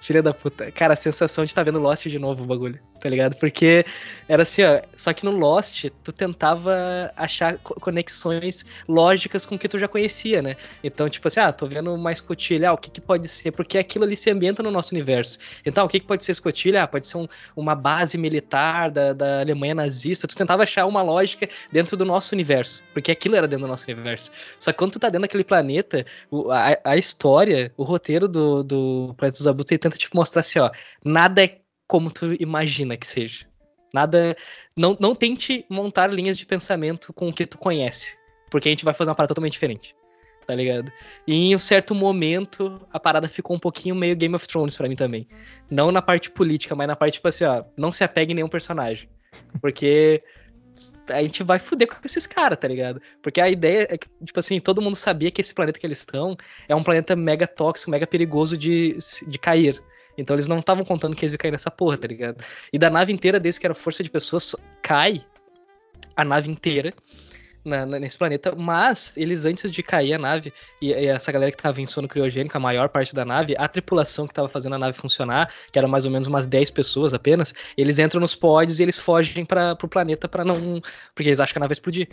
[0.00, 0.70] Filha da puta.
[0.70, 3.36] Cara, a sensação de estar tá vendo Lost de novo o bagulho, tá ligado?
[3.36, 3.84] Porque
[4.26, 4.80] era assim, ó.
[4.96, 10.40] Só que no Lost, tu tentava achar conexões lógicas com o que tu já conhecia,
[10.40, 10.56] né?
[10.82, 13.52] Então, tipo assim, ah, tô vendo uma escotilha, ah, o que, que pode ser?
[13.52, 15.38] Porque aquilo ali se ambienta no nosso universo.
[15.66, 16.84] Então, o que, que pode ser escotilha?
[16.84, 20.26] Ah, pode ser um, uma base militar da, da Alemanha nazista.
[20.26, 22.82] Tu tentava achar uma lógica dentro do nosso universo.
[22.94, 24.30] Porque aquilo era dentro do nosso universo.
[24.58, 26.06] Só que quando tu tá dentro daquele planeta,
[26.50, 30.58] a, a história, o roteiro do, do Planeta dos Abutres, tenta tenta tipo, mostrar assim,
[30.58, 30.70] ó,
[31.04, 33.46] nada é como tu imagina que seja.
[33.92, 34.36] Nada.
[34.76, 38.18] Não, não tente montar linhas de pensamento com o que tu conhece.
[38.50, 39.94] Porque a gente vai fazer uma parada totalmente diferente.
[40.46, 40.92] Tá ligado?
[41.26, 44.88] E em um certo momento, a parada ficou um pouquinho meio Game of Thrones para
[44.88, 45.26] mim também.
[45.70, 48.48] Não na parte política, mas na parte, tipo assim, ó, não se apegue em nenhum
[48.48, 49.08] personagem.
[49.60, 50.22] Porque
[51.08, 53.00] a gente vai fuder com esses caras, tá ligado?
[53.22, 55.98] Porque a ideia é que, tipo assim, todo mundo sabia que esse planeta que eles
[55.98, 56.36] estão
[56.68, 59.82] é um planeta mega tóxico, mega perigoso de, de cair.
[60.16, 62.42] Então eles não estavam contando que eles iam cair nessa porra, tá ligado?
[62.72, 65.20] E da nave inteira desse, que era força de pessoas, cai
[66.16, 66.92] a nave inteira
[67.64, 71.56] na, nesse planeta, mas eles antes de cair a nave, e, e, essa galera que
[71.56, 74.78] tava em sono criogênico, a maior parte da nave, a tripulação que tava fazendo a
[74.78, 78.78] nave funcionar, que era mais ou menos umas 10 pessoas apenas, eles entram nos pods
[78.78, 80.80] e eles fogem para pro planeta para não.
[81.14, 82.08] Porque eles acham que a nave vai explodir.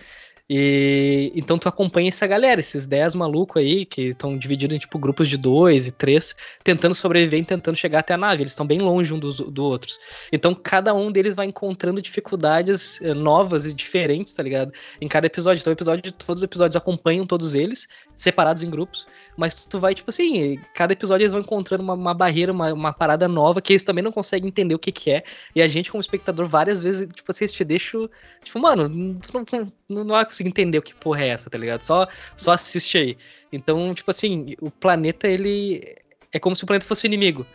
[0.54, 5.00] E então tu acompanha essa galera, esses 10 malucos aí, que estão divididos em tipo
[5.00, 8.44] grupos de dois e três, tentando sobreviver e tentando chegar até a nave.
[8.44, 9.98] Eles estão bem longe um dos do outros.
[10.30, 14.74] Então cada um deles vai encontrando dificuldades eh, novas e diferentes, tá ligado?
[15.00, 15.41] Em cada episódio.
[15.62, 19.06] Então, episódio, todos os episódios acompanham todos eles, separados em grupos.
[19.38, 22.94] Mas tu vai, tipo assim, cada episódio eles vão encontrando uma, uma barreira, uma, uma,
[22.94, 25.24] parada nova que eles também não conseguem entender o que, que é.
[25.56, 27.98] E a gente, como espectador, várias vezes, tipo assim, te deixa.
[28.44, 29.46] Tipo, mano, tu não,
[29.90, 31.82] não, não vai conseguir entender o que porra é essa, tá ligado?
[31.82, 33.18] Só, só assiste aí.
[33.52, 35.98] Então, tipo assim, o planeta, ele.
[36.32, 37.46] É como se o planeta fosse o inimigo.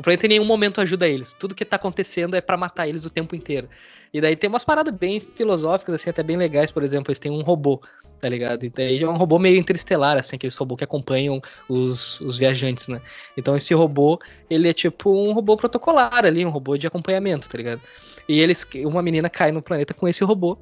[0.00, 1.34] O planeta em nenhum momento ajuda eles.
[1.34, 3.68] Tudo que tá acontecendo é para matar eles o tempo inteiro.
[4.14, 7.30] E daí tem umas paradas bem filosóficas, assim, até bem legais, por exemplo, eles têm
[7.30, 7.82] um robô,
[8.18, 8.64] tá ligado?
[8.64, 12.88] E daí é um robô meio interestelar, assim, aqueles robôs que acompanham os, os viajantes,
[12.88, 12.98] né?
[13.36, 17.58] Então esse robô, ele é tipo um robô protocolar ali, um robô de acompanhamento, tá
[17.58, 17.82] ligado?
[18.26, 20.56] E eles, uma menina cai no planeta com esse robô.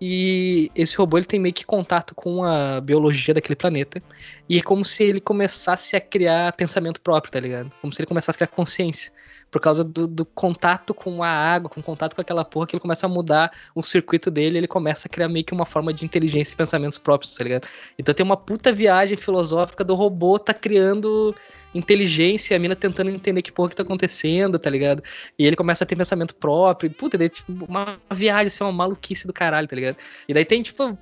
[0.00, 4.02] E esse robô ele tem meio que contato com a biologia daquele planeta.
[4.48, 7.72] E é como se ele começasse a criar pensamento próprio, tá ligado?
[7.80, 9.12] Como se ele começasse a criar consciência
[9.52, 12.80] por causa do, do, contato com a água, com contato com aquela porra, que ele
[12.80, 16.06] começa a mudar o circuito dele, ele começa a criar meio que uma forma de
[16.06, 17.68] inteligência e pensamentos próprios, tá ligado?
[17.98, 21.34] Então tem uma puta viagem filosófica do robô tá criando
[21.74, 25.02] inteligência, a mina tentando entender que porra que tá acontecendo, tá ligado?
[25.38, 28.72] E ele começa a ter pensamento próprio, e, puta, daí, tipo, uma viagem, assim, uma
[28.72, 29.98] maluquice do caralho, tá ligado?
[30.26, 30.96] E daí tem, tipo,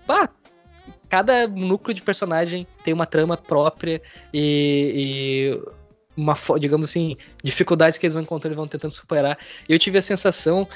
[1.09, 4.03] cada núcleo de personagem tem uma trama própria
[4.35, 5.80] e, e
[6.21, 9.39] uma, digamos assim, dificuldades que eles vão encontrando e vão tentando superar.
[9.69, 10.69] Eu tive a sensação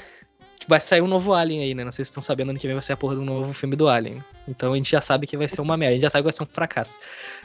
[0.59, 1.83] que vai sair um novo Alien aí, né?
[1.83, 3.75] Não sei se estão sabendo, ano que vem vai ser a porra do novo filme
[3.75, 4.23] do Alien.
[4.47, 6.31] Então a gente já sabe que vai ser uma merda, a gente já sabe que
[6.31, 6.99] vai ser um fracasso.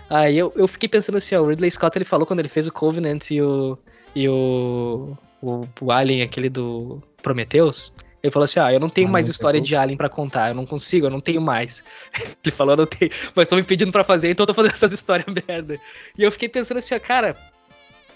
[0.08, 2.66] Aí eu, eu fiquei pensando assim, ó, o Ridley Scott ele falou quando ele fez
[2.66, 3.78] o Covenant e o.
[4.14, 5.16] e o.
[5.42, 7.92] o, o Alien, aquele do Prometheus.
[8.22, 10.54] Ele falou assim: Ah, eu não tenho ah, mais história de Alien para contar, eu
[10.54, 11.82] não consigo, eu não tenho mais.
[12.44, 14.74] Ele falou: Eu não tenho, mas estão me pedindo para fazer, então eu tô fazendo
[14.74, 15.80] essas histórias merda.
[16.18, 17.34] E eu fiquei pensando assim: ó, Cara,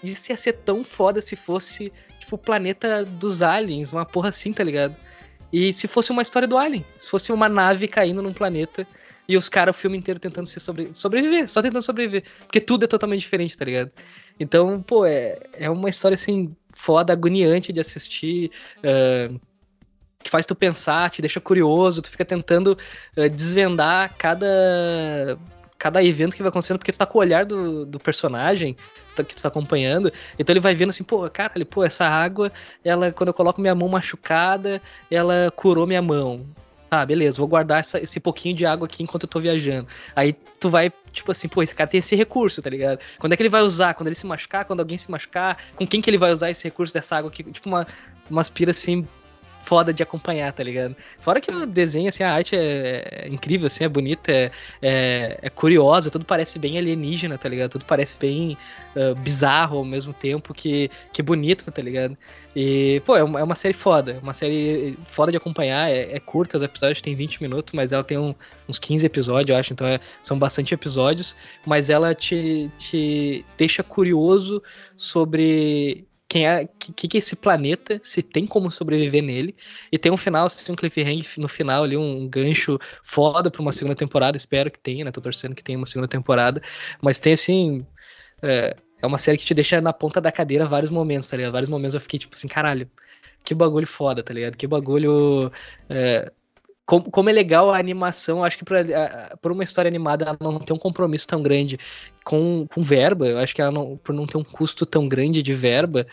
[0.03, 4.53] isso ia ser tão foda se fosse, tipo, o planeta dos aliens, uma porra assim,
[4.53, 4.95] tá ligado?
[5.51, 8.85] E se fosse uma história do Alien, se fosse uma nave caindo num planeta
[9.27, 10.89] e os caras o filme inteiro tentando se sobre...
[10.93, 12.23] sobreviver, só tentando sobreviver.
[12.39, 13.91] Porque tudo é totalmente diferente, tá ligado?
[14.39, 18.51] Então, pô, é, é uma história assim, foda, agoniante de assistir.
[18.79, 19.39] Uh,
[20.21, 22.77] que faz tu pensar, te deixa curioso, tu fica tentando
[23.15, 25.37] uh, desvendar cada
[25.85, 28.75] cada evento que vai acontecendo, porque tu tá com o olhar do, do personagem
[29.15, 32.51] tá, que tu tá acompanhando, então ele vai vendo assim, pô, cara, pô, essa água,
[32.83, 36.43] ela, quando eu coloco minha mão machucada, ela curou minha mão.
[36.89, 39.87] Tá, beleza, vou guardar essa, esse pouquinho de água aqui enquanto eu tô viajando.
[40.15, 42.99] Aí tu vai, tipo assim, pô, esse cara tem esse recurso, tá ligado?
[43.19, 43.93] Quando é que ele vai usar?
[43.93, 44.65] Quando ele se machucar?
[44.65, 45.57] Quando alguém se machucar?
[45.75, 47.43] Com quem que ele vai usar esse recurso dessa água aqui?
[47.43, 47.85] Tipo uma,
[48.27, 49.07] uma aspira assim
[49.65, 50.95] foda de acompanhar, tá ligado?
[51.19, 54.51] Fora que o desenho, assim, a arte é, é incrível, assim, é bonita, é,
[54.81, 57.71] é, é, curiosa, tudo parece bem alienígena, tá ligado?
[57.71, 58.55] Tudo parece bem
[58.95, 62.15] uh, bizarro ao mesmo tempo que, que bonito, tá ligado?
[62.55, 66.19] E, pô, é uma, é uma série foda, uma série foda de acompanhar, é, é
[66.19, 68.35] curta, os episódios têm 20 minutos, mas ela tem um,
[68.69, 73.81] uns 15 episódios, eu acho, então é, são bastante episódios, mas ela te, te deixa
[73.81, 74.61] curioso
[74.95, 79.55] sobre quem é que, que é esse planeta, se tem como sobreviver nele.
[79.91, 83.61] E tem um final, se tem um cliffhanger no final ali, um gancho foda pra
[83.61, 84.37] uma segunda temporada.
[84.37, 85.11] Espero que tenha, né?
[85.11, 86.61] Tô torcendo que tenha uma segunda temporada.
[87.01, 87.85] Mas tem assim.
[88.41, 91.53] É, é uma série que te deixa na ponta da cadeira vários momentos, tá ligado?
[91.53, 92.89] Vários momentos eu fiquei tipo assim, caralho,
[93.43, 94.57] que bagulho foda, tá ligado?
[94.57, 95.51] Que bagulho.
[95.89, 96.31] É,
[96.85, 98.65] como, como é legal a animação, acho que
[99.41, 101.79] por uma história animada ela não tem um compromisso tão grande
[102.23, 105.41] com, com verba, eu acho que ela não, por não ter um custo tão grande
[105.41, 106.05] de verba,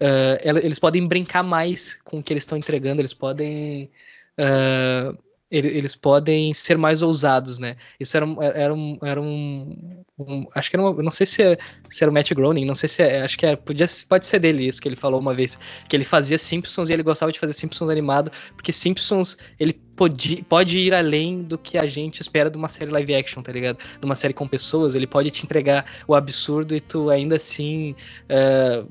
[0.00, 3.90] uh, ela, eles podem brincar mais com o que eles estão entregando, eles podem.
[4.38, 7.76] Uh, eles podem ser mais ousados, né?
[8.00, 11.58] Isso era, era, um, era um, um acho que era uma, não sei se era,
[11.88, 14.40] se era o Matt Groening, não sei se é, acho que era, podia, pode ser
[14.40, 17.38] dele isso que ele falou uma vez, que ele fazia Simpsons e ele gostava de
[17.38, 22.50] fazer Simpsons animado, porque Simpsons ele pode, pode ir além do que a gente espera
[22.50, 23.78] de uma série live action, tá ligado?
[23.78, 27.94] De uma série com pessoas, ele pode te entregar o absurdo e tu ainda assim
[28.24, 28.88] uh,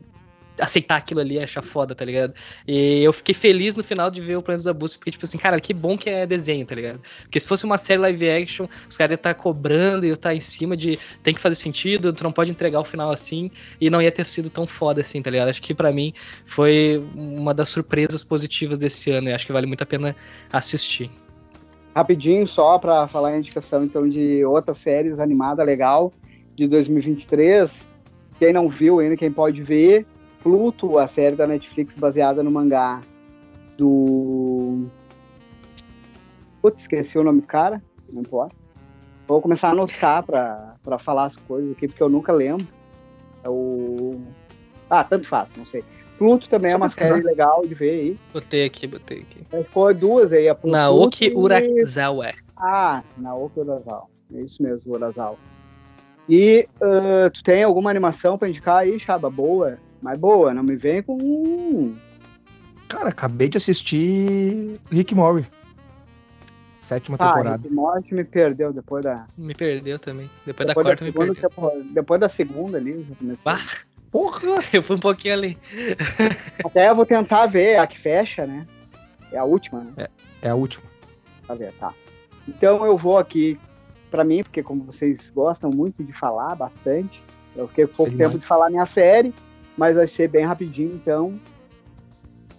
[0.60, 2.34] aceitar aquilo ali achar foda, tá ligado?
[2.68, 5.38] E eu fiquei feliz no final de ver o Planos da Busca, porque, tipo assim,
[5.38, 7.00] cara, que bom que é desenho, tá ligado?
[7.24, 10.14] Porque se fosse uma série live action, os caras iam estar tá cobrando e eu
[10.14, 13.12] estar tá em cima de tem que fazer sentido, tu não pode entregar o final
[13.12, 15.50] assim, e não ia ter sido tão foda assim, tá ligado?
[15.50, 16.14] Acho que para mim
[16.46, 20.16] foi uma das surpresas positivas desse ano, e acho que vale muito a pena
[20.52, 21.10] assistir.
[21.96, 26.12] Rapidinho, só para falar a indicação então de outras séries animada legal
[26.54, 27.88] de 2023.
[28.38, 30.06] Quem não viu ainda, quem pode ver,
[30.46, 33.02] Pluto, a série da Netflix baseada no mangá
[33.76, 34.86] do.
[36.62, 38.56] Putz, esqueci o nome do cara, não importa.
[39.28, 42.68] Vou começar a anotar para falar as coisas aqui, porque eu nunca lembro.
[43.44, 44.22] É o.
[44.88, 45.84] Ah, tanto faz, não sei.
[46.20, 48.20] Pluto também Só é uma série legal de ver aí.
[48.32, 49.42] Botei aqui, botei aqui.
[49.52, 52.34] É, foi duas aí, a Pluto Naoki Urasawa.
[52.56, 54.06] Ah, Naoki Urasawa.
[54.32, 55.38] É isso mesmo, Urasawa.
[56.30, 59.28] E uh, tu tem alguma animação para indicar aí, Chaba?
[59.28, 59.80] Boa?
[60.06, 61.96] Mas boa, não me vem com.
[62.88, 65.48] Cara, acabei de assistir Rick Mori.
[66.80, 67.64] Sétima ah, temporada.
[67.64, 69.26] Rick Mori me perdeu depois da.
[69.36, 70.30] Me perdeu também.
[70.46, 71.84] Depois, depois da quarta da me perdeu.
[71.92, 73.52] Depois da segunda ali, já comecei.
[73.52, 73.58] Ah,
[74.12, 74.42] porra!
[74.72, 75.58] Eu fui um pouquinho ali.
[76.64, 78.68] Até eu vou tentar ver a que fecha, né?
[79.32, 79.92] É a última, né?
[79.98, 80.10] É,
[80.44, 80.86] é a última.
[81.48, 81.92] Pra ver, tá.
[82.48, 83.60] Então eu vou aqui,
[84.12, 87.24] pra mim, porque como vocês gostam muito de falar bastante,
[87.56, 89.34] eu fiquei pouco tempo de falar minha série
[89.78, 91.40] mas vai ser bem rapidinho, então.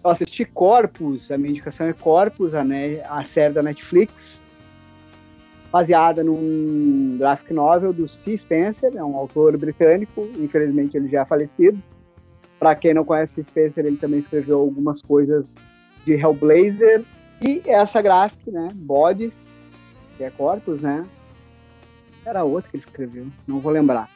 [0.04, 4.42] Eu assisti Corpus, a minha indicação é Corpus, a, né, a série da Netflix,
[5.72, 8.36] baseada num graphic novel do C.
[8.36, 11.82] Spencer, é um autor britânico, infelizmente ele já é falecido.
[12.58, 13.44] Para quem não conhece.
[13.44, 15.44] Spencer, ele também escreveu algumas coisas
[16.06, 17.04] de Hellblazer
[17.42, 19.46] e essa graphic, né, Bodies,
[20.16, 21.04] que é Corpus, né?
[22.24, 24.08] Era outra que ele escreveu, não vou lembrar.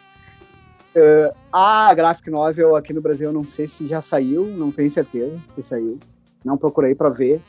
[0.94, 5.38] Uh, a graphic novel aqui no Brasil, não sei se já saiu, não tenho certeza
[5.54, 5.98] se saiu.
[6.44, 7.40] Não procurei para ver.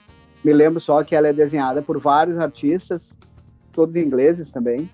[0.44, 3.18] Me lembro só que ela é desenhada por vários artistas,
[3.72, 4.90] todos ingleses também.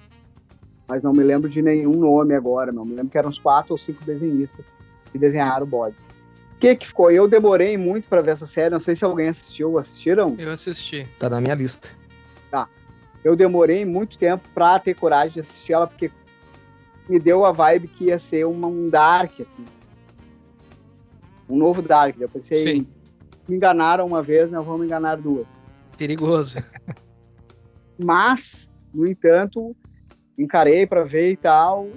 [0.87, 2.85] Mas não me lembro de nenhum nome agora, não.
[2.85, 4.65] Me lembro que eram uns quatro ou cinco desenhistas
[5.11, 5.95] que desenharam o bode.
[6.55, 7.11] O que que ficou?
[7.11, 9.77] Eu demorei muito para ver essa série, não sei se alguém assistiu.
[9.77, 10.35] Assistiram?
[10.37, 11.05] Eu assisti.
[11.19, 11.89] Tá na minha lista.
[12.49, 12.67] Tá.
[13.23, 16.09] Eu demorei muito tempo pra ter coragem de assistir ela, porque
[17.09, 19.65] me deu a vibe que ia ser uma, um Dark, assim.
[21.49, 22.15] Um novo Dark.
[22.19, 22.87] Eu pensei, Sim.
[23.47, 25.47] me enganaram uma vez, não vão me enganar duas.
[25.97, 26.59] Perigoso.
[28.03, 29.75] Mas, no entanto,
[30.37, 31.87] encarei para ver e tal.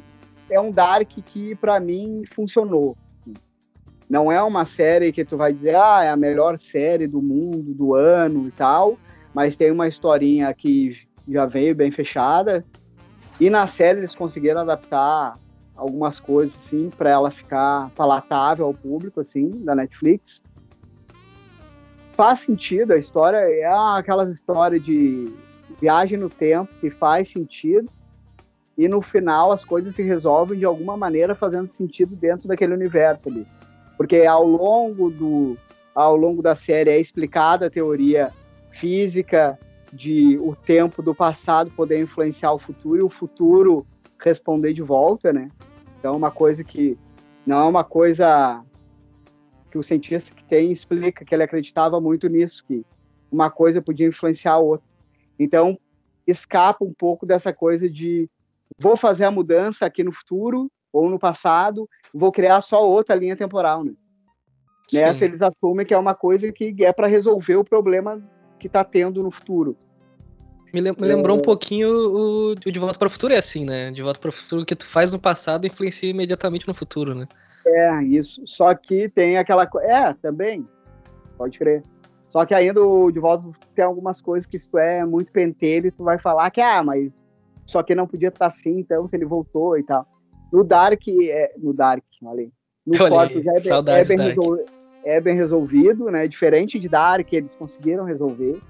[0.49, 2.96] É um Dark que, para mim, funcionou.
[4.09, 7.73] Não é uma série que tu vai dizer, ah, é a melhor série do mundo,
[7.73, 8.99] do ano e tal,
[9.33, 12.64] mas tem uma historinha que já veio bem fechada,
[13.40, 15.38] e na série eles conseguiram adaptar
[15.74, 20.42] algumas coisas, assim, para ela ficar palatável ao público, assim, da Netflix.
[22.12, 23.64] Faz sentido, a história é
[23.96, 25.33] aquela história de
[25.81, 27.88] viagem no tempo que faz sentido
[28.76, 33.31] e no final as coisas se resolvem de alguma maneira fazendo sentido dentro daquele universo
[33.31, 33.46] ali.
[33.96, 35.57] Porque ao longo do
[35.94, 38.31] ao longo da série é explicada a teoria
[38.70, 39.59] física
[39.92, 43.87] de o tempo do passado poder influenciar o futuro e o futuro
[44.18, 45.50] responder de volta, né?
[45.98, 46.96] Então, é uma coisa que
[47.46, 48.62] não é uma coisa
[49.70, 52.85] que o cientista que tem explica que ele acreditava muito nisso, que
[53.31, 54.87] uma coisa podia influenciar a outra.
[55.38, 55.79] Então,
[56.26, 58.29] escapa um pouco dessa coisa de
[58.79, 63.37] vou fazer a mudança aqui no futuro ou no passado, vou criar só outra linha
[63.37, 63.92] temporal, né?
[64.92, 68.20] Nessa eles assumem que é uma coisa que é para resolver o problema
[68.61, 69.77] que está tendo no futuro.
[70.73, 71.40] Me, lembrou é...
[71.40, 73.90] um pouquinho o, o De Volta para o Futuro é assim, né?
[73.90, 77.14] De Volta para o Futuro, o que tu faz no passado influencia imediatamente no futuro,
[77.14, 77.27] né?
[77.66, 78.42] É, isso.
[78.46, 79.88] Só que tem aquela coisa.
[79.88, 80.66] É, também.
[81.37, 81.83] Pode crer.
[82.29, 83.44] Só que ainda o De Volta
[83.75, 86.83] tem algumas coisas que se tu é muito pentelho e tu vai falar que, ah,
[86.83, 87.12] mas
[87.66, 90.07] só que não podia estar assim, então se ele voltou e tal.
[90.53, 92.53] No Dark, é, no Dark, ali.
[92.87, 94.59] No Corpo já é bem, é bem, resol,
[95.04, 96.26] é bem resolvido, né?
[96.26, 98.60] Diferente de Dark, eles conseguiram resolver.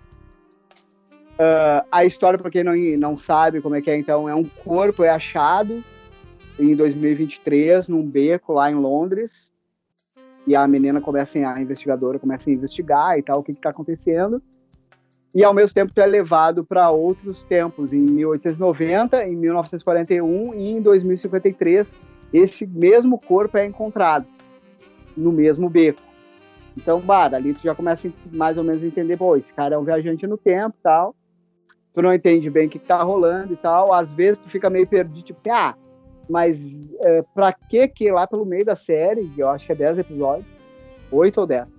[1.40, 4.44] Uh, a história, para quem não, não sabe como é que é, então, é um
[4.44, 5.82] corpo é achado
[6.58, 9.50] em 2023 num beco lá em Londres
[10.46, 14.42] e a menina começa a investigadora começa a investigar e tal o que está acontecendo
[15.34, 20.70] e ao mesmo tempo tu é levado para outros tempos em 1890 em 1941 e
[20.72, 21.92] em 2053
[22.32, 24.26] esse mesmo corpo é encontrado
[25.16, 26.09] no mesmo beco
[26.82, 29.74] então bah, ali tu já começa a mais ou menos a entender pô esse cara
[29.74, 31.14] é um viajante no tempo tal
[31.92, 33.92] tu não entende bem o que, está rolando e tal.
[33.92, 35.74] Às vezes tu fica meio perdido, tipo assim, ah,
[36.28, 36.60] mas
[37.00, 40.46] é, pra que que lá pelo meio da série, eu acho que é 10 episódios,
[41.10, 41.72] 8 ou 10,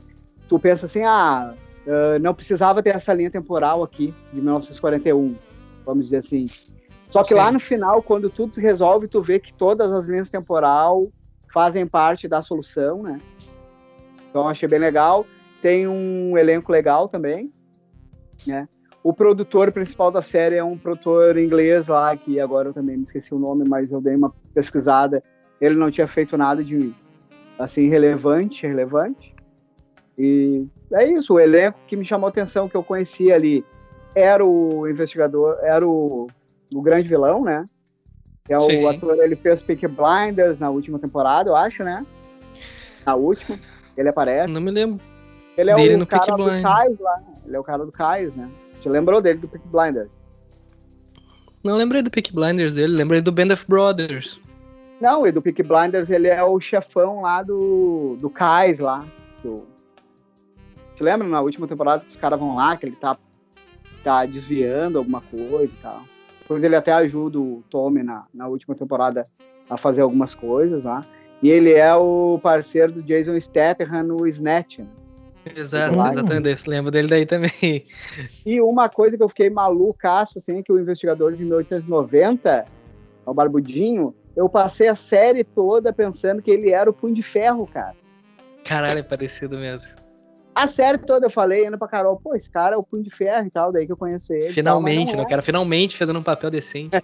[0.50, 1.54] tu pensa assim, ah,
[1.86, 5.36] uh, não precisava ter essa linha temporal aqui, de 1941,
[5.86, 6.48] vamos dizer assim.
[7.08, 7.36] Só que Sim.
[7.36, 11.08] lá no final, quando tudo se resolve, tu vê que todas as linhas temporal
[11.54, 13.20] fazem parte da solução, né?
[14.32, 15.28] Então achei bem legal.
[15.62, 17.52] Tem um elenco legal também,
[18.48, 18.68] né?
[19.04, 23.04] O produtor principal da série é um produtor inglês lá, que agora eu também me
[23.04, 25.24] esqueci o nome, mas eu dei uma pesquisada.
[25.60, 26.94] Ele não tinha feito nada de
[27.60, 29.36] assim relevante, relevante.
[30.18, 33.66] E é isso, o elenco que me chamou a atenção, que eu conhecia ali,
[34.16, 36.30] era o investigador, era o,
[36.74, 37.66] o grande vilão, né?
[38.50, 38.86] É o Sim.
[38.88, 42.06] ator, ele fez Peaky Blinders na última temporada, eu acho, né?
[43.06, 43.58] Na última,
[43.98, 44.54] ele aparece.
[44.54, 45.00] Não me lembro.
[45.58, 47.22] Ele é o cara do Kais lá.
[47.46, 48.50] Ele é o cara do Kais, né?
[48.82, 50.10] Te lembrou dele do Peak Blinders?
[51.64, 54.40] Não lembrei do Peak Blinders dele, lembrei do Band of Brothers.
[55.00, 59.06] Não, e do Peak Blinders ele é o chefão lá do, do Kais lá.
[59.44, 59.68] Do...
[60.96, 63.18] Te lembra na última temporada que os caras vão lá, que ele tá,
[64.04, 66.02] tá desviando alguma coisa e tal.
[66.42, 69.26] Depois ele até ajuda o Tommy na, na última temporada
[69.70, 71.06] a fazer algumas coisas lá.
[71.42, 74.80] E ele é o parceiro do Jason Statham no Snatch.
[74.80, 74.88] Né?
[75.56, 76.70] Exato, exatamente.
[76.70, 77.86] Lembro dele daí também.
[78.46, 82.66] E uma coisa que eu fiquei malucaço, assim, é que o investigador de 1890,
[83.26, 87.66] o Barbudinho, eu passei a série toda pensando que ele era o Punho de Ferro,
[87.66, 87.96] cara.
[88.64, 89.96] Caralho, é parecido mesmo.
[90.54, 93.10] A série toda eu falei, indo pra Carol, pô, esse cara é o Punho de
[93.10, 94.50] Ferro e tal, daí que eu conheço ele.
[94.50, 97.02] Finalmente, não, não cara, finalmente fazendo um papel decente.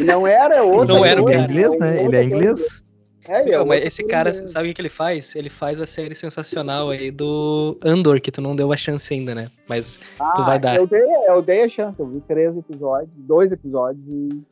[0.00, 0.94] Não era outro.
[0.94, 2.04] Não era, Ele é inglês, né?
[2.04, 2.83] Ele é inglês.
[3.26, 5.34] É, não, mas esse cara, sabe o que ele faz?
[5.34, 9.34] Ele faz a série sensacional aí do Andor, que tu não deu a chance ainda,
[9.34, 9.50] né?
[9.66, 10.76] Mas ah, tu vai dar.
[10.76, 14.42] Eu dei, eu dei a chance, eu vi três episódios, dois episódios e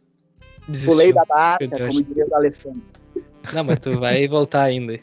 [0.66, 0.92] Desistiu.
[0.92, 2.82] pulei da data, como diria o Alessandro.
[3.52, 4.98] Não, mas tu vai voltar ainda.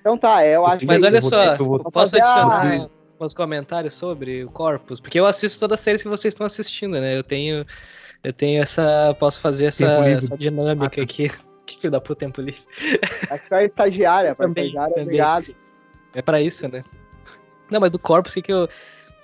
[0.00, 3.24] Então tá, eu acho Mas olha só, eu posso adicionar a...
[3.24, 5.00] uns comentários sobre o Corpus?
[5.00, 7.18] Porque eu assisto todas as séries que vocês estão assistindo, né?
[7.18, 7.66] Eu tenho,
[8.24, 9.14] eu tenho essa.
[9.18, 11.30] Posso fazer essa, essa dinâmica aqui.
[11.66, 12.60] Que filho da puta tempo livre.
[13.30, 15.04] Acho que é estagiária, pra também, estagiária, também.
[15.04, 15.56] obrigado.
[16.14, 16.84] É pra isso, né?
[17.70, 18.68] Não, mas do Corpus, o que, que eu.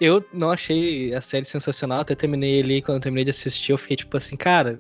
[0.01, 3.79] Eu não achei a série sensacional, até terminei ali, quando eu terminei de assistir, eu
[3.79, 4.77] fiquei tipo assim, cara.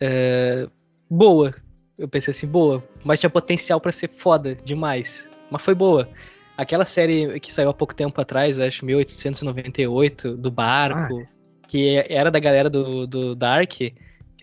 [0.00, 0.66] É...
[1.10, 1.54] Boa.
[1.98, 5.28] Eu pensei assim, boa, mas tinha potencial para ser foda demais.
[5.50, 6.08] Mas foi boa.
[6.56, 11.26] Aquela série que saiu há pouco tempo atrás, acho 1898, do barco, ah.
[11.68, 13.72] que era da galera do, do Dark,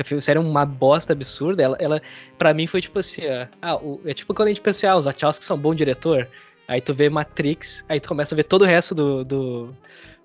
[0.03, 1.63] que a série é uma bosta absurda.
[1.63, 2.01] Ela, ela
[2.37, 3.23] para mim, foi tipo assim:
[3.61, 6.27] ah, o, é tipo quando a gente pensa, ah, os Wachowski são bom diretor.
[6.67, 9.25] Aí tu vê Matrix, aí tu começa a ver todo o resto do.
[9.25, 9.75] do,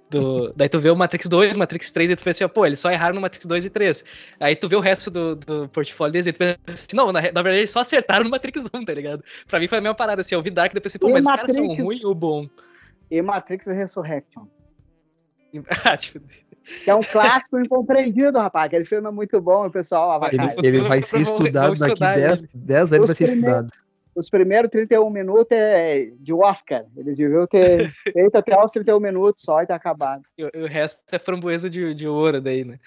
[0.08, 2.78] do daí tu vê o Matrix 2, Matrix 3, e tu pensa assim, pô, eles
[2.78, 4.04] só erraram no Matrix 2 e 3.
[4.38, 7.20] Aí tu vê o resto do, do portfólio deles e tu pensa assim, não, na,
[7.20, 9.24] na verdade eles só acertaram no Matrix 1, tá ligado?
[9.48, 11.14] Pra mim foi a mesma parada, assim, eu vi Dark e depois pensei, pô, e
[11.14, 11.50] mas Matrix...
[11.50, 12.48] os caras são ruins ou bom?
[13.10, 14.46] E Matrix Resurrection.
[15.84, 16.20] ah, tipo...
[16.84, 18.66] Que é um clássico incompreendido, rapaz.
[18.66, 22.92] Aquele filme é muito bom, o pessoal Ele, ele vai ser estudado daqui 10, 10
[22.92, 23.72] anos, vai ser estudado.
[24.14, 26.84] os primeiros 31 minutos é de Oscar.
[26.96, 30.22] Eles deviam ter feito até os 31 minutos só e tá acabado.
[30.36, 32.78] E, o resto é framboesa de, de ouro daí, né?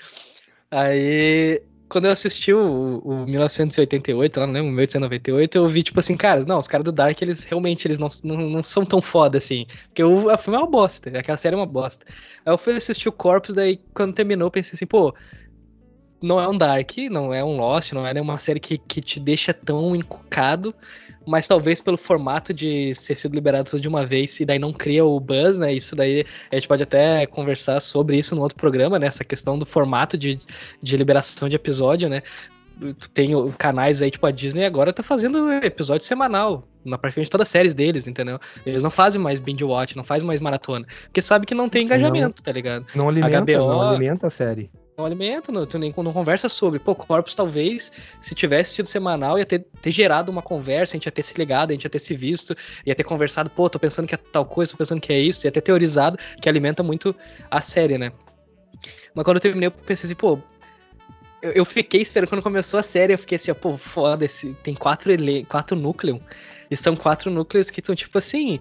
[0.69, 6.15] Aí, quando eu assisti o, o 1988, lá não lembro, 1898, eu vi, tipo assim,
[6.15, 9.39] cara, não, os caras do Dark, eles realmente eles não, não, não são tão foda
[9.39, 9.65] assim.
[9.87, 12.05] Porque o, a filme é uma bosta, aquela série é uma bosta.
[12.45, 15.15] Aí eu fui assistir o Corpus, daí quando terminou, pensei assim, pô,
[16.21, 19.19] não é um Dark, não é um Lost, não é nenhuma série que, que te
[19.19, 20.73] deixa tão encucado,
[21.25, 24.73] mas talvez pelo formato de ser sido liberado tudo de uma vez e daí não
[24.73, 25.73] cria o buzz, né?
[25.73, 29.07] Isso daí a gente pode até conversar sobre isso no outro programa, né?
[29.07, 30.39] Essa questão do formato de,
[30.81, 32.21] de liberação de episódio, né?
[32.97, 37.47] Tu tem canais aí, tipo a Disney agora tá fazendo episódio semanal, na praticamente todas
[37.47, 38.39] as séries deles, entendeu?
[38.65, 41.83] Eles não fazem mais binge watch, não fazem mais maratona, porque sabe que não tem
[41.83, 42.85] engajamento, não, tá ligado?
[42.95, 46.77] Não alimenta, HBO, não alimenta a série não alimenta, não, tu nem não conversa sobre.
[46.77, 47.91] Pô, Corpus talvez,
[48.21, 51.33] se tivesse sido semanal, ia ter, ter gerado uma conversa, a gente ia ter se
[51.37, 54.17] ligado, a gente ia ter se visto, ia ter conversado, pô, tô pensando que é
[54.17, 57.15] tal coisa, tô pensando que é isso, ia ter teorizado, que alimenta muito
[57.49, 58.11] a série, né?
[59.15, 60.37] Mas quando eu terminei, eu pensei assim, pô,
[61.41, 64.75] eu, eu fiquei esperando, quando começou a série, eu fiquei assim, pô, foda, esse, tem
[64.75, 66.19] quatro, ele, quatro núcleos,
[66.69, 68.59] e são quatro núcleos que estão, tipo assim,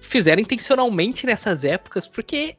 [0.00, 2.56] fizeram intencionalmente nessas épocas, porque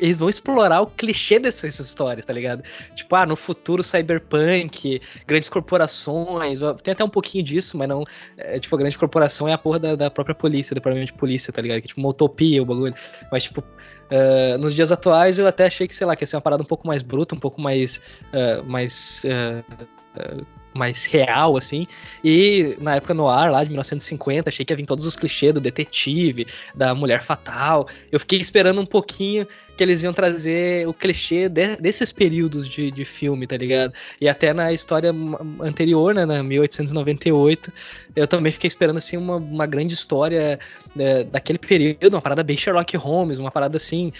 [0.00, 2.62] eles vão explorar o clichê dessas histórias, tá ligado?
[2.94, 8.04] Tipo, ah, no futuro cyberpunk, grandes corporações, tem até um pouquinho disso, mas não.
[8.36, 11.18] É, tipo, a grande corporação é a porra da, da própria polícia, do departamento de
[11.18, 11.80] polícia, tá ligado?
[11.80, 12.94] Que é tipo uma utopia o bagulho.
[13.30, 16.36] Mas, tipo, uh, nos dias atuais eu até achei que, sei lá, que ia ser
[16.36, 18.00] uma parada um pouco mais bruta, um pouco mais.
[18.32, 20.46] Uh, mais uh,
[20.78, 21.84] mais real, assim.
[22.24, 25.52] E na época no ar, lá de 1950, achei que ia vir todos os clichês
[25.52, 27.88] do detetive, da mulher fatal.
[28.10, 32.90] Eu fiquei esperando um pouquinho que eles iam trazer o clichê de, desses períodos de,
[32.90, 33.92] de filme, tá ligado?
[34.20, 35.14] E até na história
[35.60, 37.72] anterior, né, na 1898,
[38.16, 40.58] eu também fiquei esperando, assim, uma, uma grande história
[40.94, 44.12] né, daquele período, uma parada bem Sherlock Holmes, uma parada assim.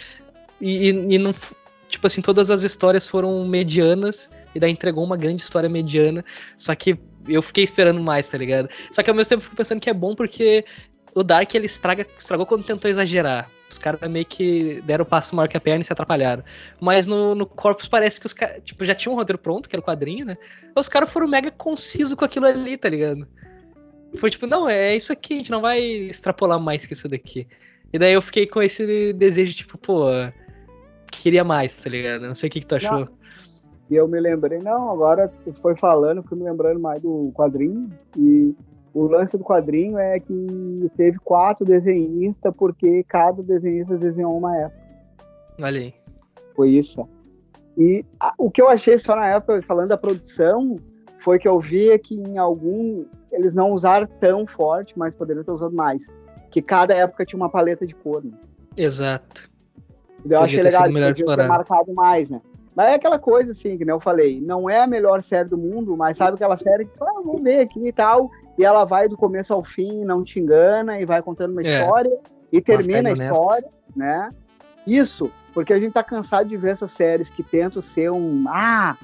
[0.60, 1.34] E, e, e não.
[1.88, 4.28] Tipo assim, todas as histórias foram medianas
[4.58, 6.24] e daí entregou uma grande história mediana.
[6.56, 6.98] Só que
[7.28, 8.68] eu fiquei esperando mais, tá ligado?
[8.90, 10.64] Só que ao mesmo tempo fico pensando que é bom porque
[11.14, 13.48] o Dark ele estraga, estragou quando tentou exagerar.
[13.70, 16.42] Os caras meio que deram o passo maior que a perna e se atrapalharam.
[16.80, 19.76] Mas no, no Corpus parece que os caras, tipo, já tinham um roteiro pronto, que
[19.76, 20.36] era o quadrinho, né?
[20.74, 23.28] Os caras foram mega concisos com aquilo ali, tá ligado?
[24.16, 27.46] Foi tipo, não, é isso aqui, a gente não vai extrapolar mais que isso daqui.
[27.92, 30.06] E daí eu fiquei com esse desejo, tipo, pô,
[31.12, 32.22] queria mais, tá ligado?
[32.22, 33.00] Não sei o que, que tu achou.
[33.00, 33.17] Não.
[33.90, 35.32] E eu me lembrei, não, agora
[35.62, 37.90] foi falando, fui me lembrando mais do quadrinho.
[38.16, 38.54] E
[38.92, 44.88] o lance do quadrinho é que teve quatro desenhistas, porque cada desenhista desenhou uma época.
[45.60, 45.94] Olha aí.
[46.54, 47.08] Foi isso.
[47.76, 50.76] E a, o que eu achei só na época, falando da produção,
[51.18, 53.04] foi que eu via que em algum.
[53.30, 56.06] Eles não usaram tão forte, mas poderiam ter usado mais.
[56.50, 58.24] Que cada época tinha uma paleta de cor.
[58.24, 58.32] Né?
[58.76, 59.50] Exato.
[60.28, 60.84] Eu achei legal,
[61.14, 62.40] ter marcado mais, né?
[62.78, 65.96] Mas é aquela coisa, assim, que eu falei, não é a melhor série do mundo,
[65.96, 69.16] mas sabe aquela série que, ah, vamos ver aqui e tal, e ela vai do
[69.16, 71.64] começo ao fim, não te engana, e vai contando uma é.
[71.64, 72.16] história,
[72.52, 74.28] e termina a história, né?
[74.86, 78.44] Isso, porque a gente tá cansado de ver essas séries que tentam ser um.
[78.46, 78.96] Ah!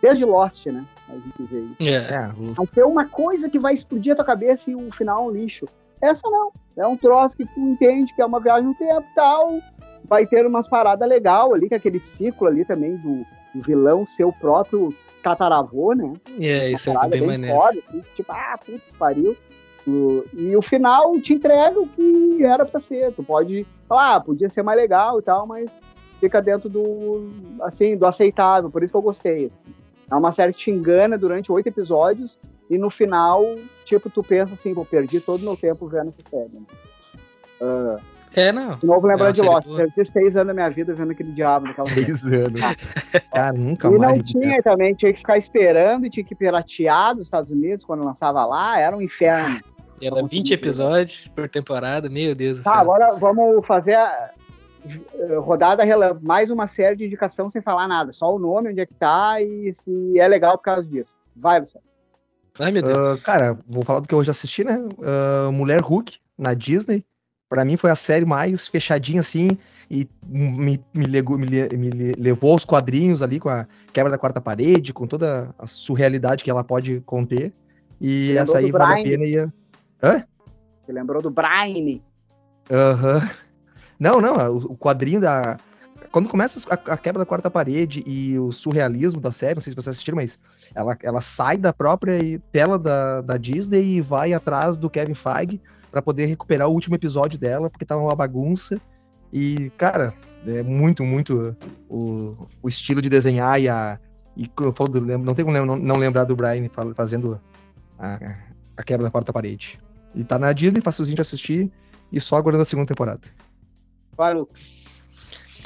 [0.00, 0.84] Desde Lost, né?
[1.08, 1.90] A gente vê isso.
[1.90, 1.94] É.
[1.94, 2.30] é.
[2.52, 5.30] Vai ter uma coisa que vai explodir a tua cabeça e o final é um
[5.32, 5.66] lixo.
[6.00, 6.52] Essa não.
[6.76, 9.60] É um troço que tu entende que é uma viagem no tempo e tal
[10.08, 14.24] vai ter umas paradas legal ali, que é aquele ciclo ali também do, vilão ser
[14.24, 16.12] o próprio tataravô, né?
[16.38, 17.56] É, isso é bem, maneiro.
[17.56, 19.36] Foda, assim, tipo, ah, puta pariu.
[20.32, 23.12] E o final te entrega o que era pra ser.
[23.12, 25.70] Tu pode falar, ah, podia ser mais legal e tal, mas
[26.20, 27.30] fica dentro do,
[27.62, 28.70] assim, do aceitável.
[28.70, 29.50] Por isso que eu gostei.
[30.10, 32.38] É uma série que te engana durante oito episódios
[32.68, 33.44] e no final,
[33.84, 36.66] tipo, tu pensa assim, vou perdi todo o meu tempo vendo essa série.
[37.60, 38.00] Uh,
[38.34, 38.76] é, não.
[38.76, 39.66] De novo lembrando é de Lost.
[39.66, 42.60] Eu tive seis anos da minha vida vendo aquele diabo naquela Seis anos.
[43.32, 44.14] Cara, nunca e mais.
[44.14, 44.62] E não tinha cara.
[44.62, 48.78] também, tinha que ficar esperando e tinha que piratear dos Estados Unidos quando lançava lá,
[48.78, 49.60] era um inferno.
[50.00, 52.74] Era 20 episódios por temporada, meu Deus do tá, céu.
[52.74, 54.30] Tá, agora vamos fazer a
[55.38, 55.82] rodada
[56.20, 59.40] mais uma série de indicação sem falar nada, só o nome, onde é que tá
[59.40, 61.10] e se é legal por causa disso.
[61.34, 61.86] Vai, Luciano.
[62.58, 63.20] Ai, meu Deus.
[63.20, 64.78] Uh, cara, vou falar do que eu já assisti, né?
[64.78, 67.04] Uh, Mulher Hulk, na Disney
[67.56, 69.48] para mim foi a série mais fechadinha assim
[69.90, 74.42] e me, me, legou, me, me, levou aos quadrinhos ali com a quebra da quarta
[74.42, 77.54] parede, com toda a surrealidade que ela pode conter.
[77.98, 79.38] E Você essa aí vale a pena e
[80.02, 80.22] Hã?
[80.82, 81.98] Você lembrou do Brian?
[82.70, 83.14] Aham.
[83.14, 83.30] Uhum.
[83.98, 85.56] Não, não, o, quadrinho da
[86.12, 89.70] quando começa a, a, quebra da quarta parede e o surrealismo da série, não sei
[89.70, 90.38] se vocês assistiram, mas
[90.74, 92.18] ela, ela sai da própria
[92.52, 95.58] tela da, da Disney e vai atrás do Kevin Feige
[95.96, 98.78] para poder recuperar o último episódio dela, porque tava uma bagunça.
[99.32, 100.12] E, cara,
[100.46, 101.56] é muito, muito
[101.88, 102.32] o,
[102.62, 103.98] o estilo de desenhar e a.
[104.36, 107.40] E eu falo do, não tem como não, não lembrar do Brian fazendo
[107.98, 108.36] a,
[108.76, 109.80] a quebra da quarta parede.
[110.14, 111.72] E tá na Disney, facilzinho de assistir
[112.12, 113.22] e só aguardando a segunda temporada.
[114.14, 114.84] Vai, Lucas.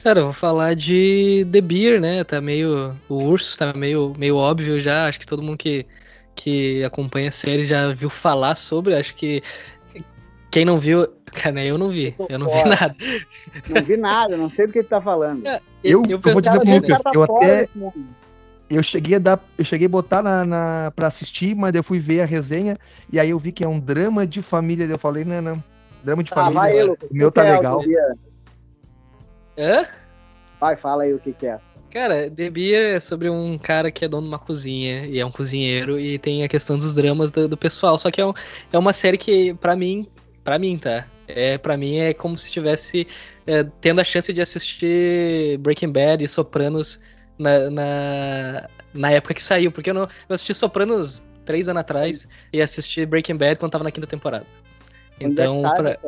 [0.01, 2.23] Cara, eu vou falar de The Beer, né?
[2.23, 2.97] Tá meio.
[3.09, 5.09] O urso tá meio, meio óbvio já.
[5.09, 5.85] Acho que todo mundo que,
[6.37, 8.95] que acompanha a série já viu falar sobre.
[8.95, 9.43] Acho que
[10.51, 11.07] quem não viu.
[11.33, 12.15] Cara, eu não vi.
[12.29, 12.97] Eu não vi nada.
[13.69, 15.47] Não vi nada, não sei do que ele tá falando.
[15.47, 17.69] É, eu, eu, eu vou dizer pro Lucas, eu até.
[18.69, 19.41] Eu cheguei a dar.
[19.57, 22.77] Eu cheguei a botar na, na, pra assistir, mas eu fui ver a resenha
[23.13, 24.85] e aí eu vi que é um drama de família.
[24.85, 25.65] Eu falei, não, não.
[26.03, 26.87] Drama de ah, família.
[26.87, 27.81] Vai, o meu tá legal.
[29.59, 29.87] Hã?
[30.61, 31.59] Vai, fala aí o que, que é.
[31.91, 35.27] Cara, The Beer é sobre um cara que é dono de uma cozinha e é
[35.27, 37.99] um cozinheiro e tem a questão dos dramas do, do pessoal.
[37.99, 38.33] Só que é, um,
[38.73, 40.07] é uma série que, para mim,
[40.51, 41.07] para mim, tá?
[41.29, 43.07] É, para mim é como se estivesse
[43.47, 47.01] é, tendo a chance de assistir Breaking Bad e Sopranos
[47.39, 52.27] na, na, na, época que saiu, porque eu não eu assisti Sopranos três anos atrás
[52.53, 54.45] e assisti Breaking Bad quando tava na quinta temporada.
[55.21, 55.99] Então, é pra...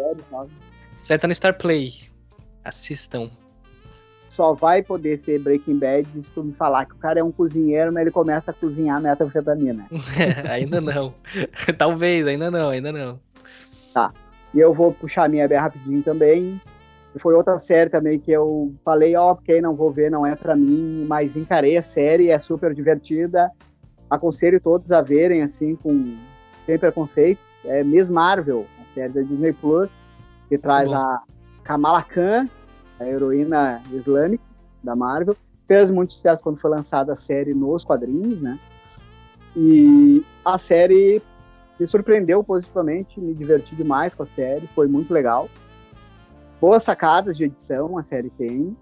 [1.04, 1.92] certo no Star Play.
[2.64, 3.30] Assistam.
[4.28, 7.30] Só vai poder ser Breaking Bad se tu me falar que o cara é um
[7.30, 9.86] cozinheiro, mas ele começa a cozinhar metanfetamina.
[10.18, 11.14] É, ainda não.
[11.78, 13.20] Talvez, ainda não, ainda não.
[13.94, 14.12] Tá.
[14.54, 16.60] E eu vou puxar a minha bem rapidinho também.
[17.16, 20.34] Foi outra série também que eu falei, ó, oh, ok, não vou ver, não é
[20.34, 23.50] para mim, mas encarei a série, é super divertida.
[24.08, 26.16] Aconselho todos a verem, assim, com
[26.66, 27.48] sem preconceitos.
[27.64, 29.88] É Miss Marvel, a série da Disney Plus,
[30.48, 31.22] que traz a
[31.64, 32.48] Kamala Khan,
[32.98, 34.44] a heroína islâmica
[34.82, 35.36] da Marvel.
[35.66, 38.58] Fez muito sucesso quando foi lançada a série nos quadrinhos, né?
[39.56, 41.22] E a série
[41.78, 45.48] me surpreendeu positivamente, me diverti demais com a série, foi muito legal.
[46.60, 48.76] Boas sacadas de edição a série tem.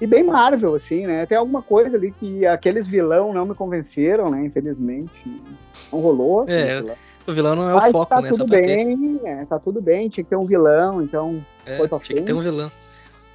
[0.00, 1.24] E bem Marvel, assim, né?
[1.24, 4.44] Tem alguma coisa ali que aqueles vilão não me convenceram, né?
[4.44, 5.42] Infelizmente.
[5.90, 6.44] Não rolou.
[6.48, 6.82] É,
[7.26, 8.30] o vilão não é Mas o foco, tá né?
[8.30, 11.44] Tudo bem, é, tá tudo bem, tinha que ter um vilão, então.
[11.64, 12.14] É, tinha frente.
[12.14, 12.70] que ter um vilão.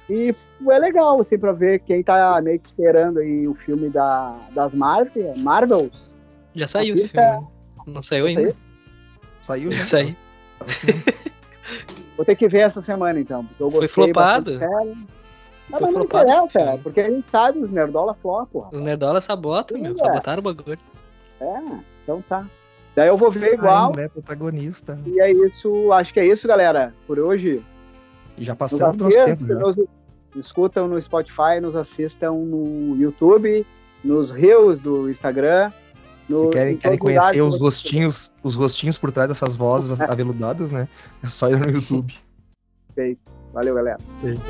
[0.08, 0.32] E
[0.70, 4.74] é legal, assim, pra ver quem tá meio que esperando aí o filme da, das
[4.74, 6.16] Marvel, Marvels.
[6.54, 7.46] Já saiu esse filme.
[7.86, 7.92] Né?
[7.94, 8.54] Não saiu ainda.
[9.40, 10.16] Saiu, já saiu.
[12.16, 13.44] Vou ter que ver essa semana, então.
[13.44, 14.58] Porque eu Foi flopado.
[14.58, 18.68] Não, Foi mas não interessa, porque a gente sabe os nerdola flopam.
[18.72, 19.92] Os nerdola sabotam, meu.
[19.92, 19.96] É.
[19.96, 20.78] Sabotaram o bagulho.
[21.40, 21.60] É,
[22.02, 22.46] então tá.
[22.94, 23.92] Daí eu vou ver igual.
[23.96, 24.98] Ai, é protagonista.
[25.06, 27.62] E é isso, acho que é isso, galera, por hoje.
[28.36, 29.54] E já passamos nosso tempo, já.
[29.54, 29.76] Nos
[30.36, 33.66] escutam no Spotify, nos assistam no YouTube,
[34.04, 35.72] nos Reels do Instagram.
[36.32, 40.88] No, Se querem, querem conhecer os rostinhos, os rostinhos por trás dessas vozes aveludadas, né?
[41.22, 42.14] É só ir no YouTube.
[42.94, 43.30] Perfeito.
[43.52, 43.98] Valeu, galera.
[44.22, 44.40] Feito.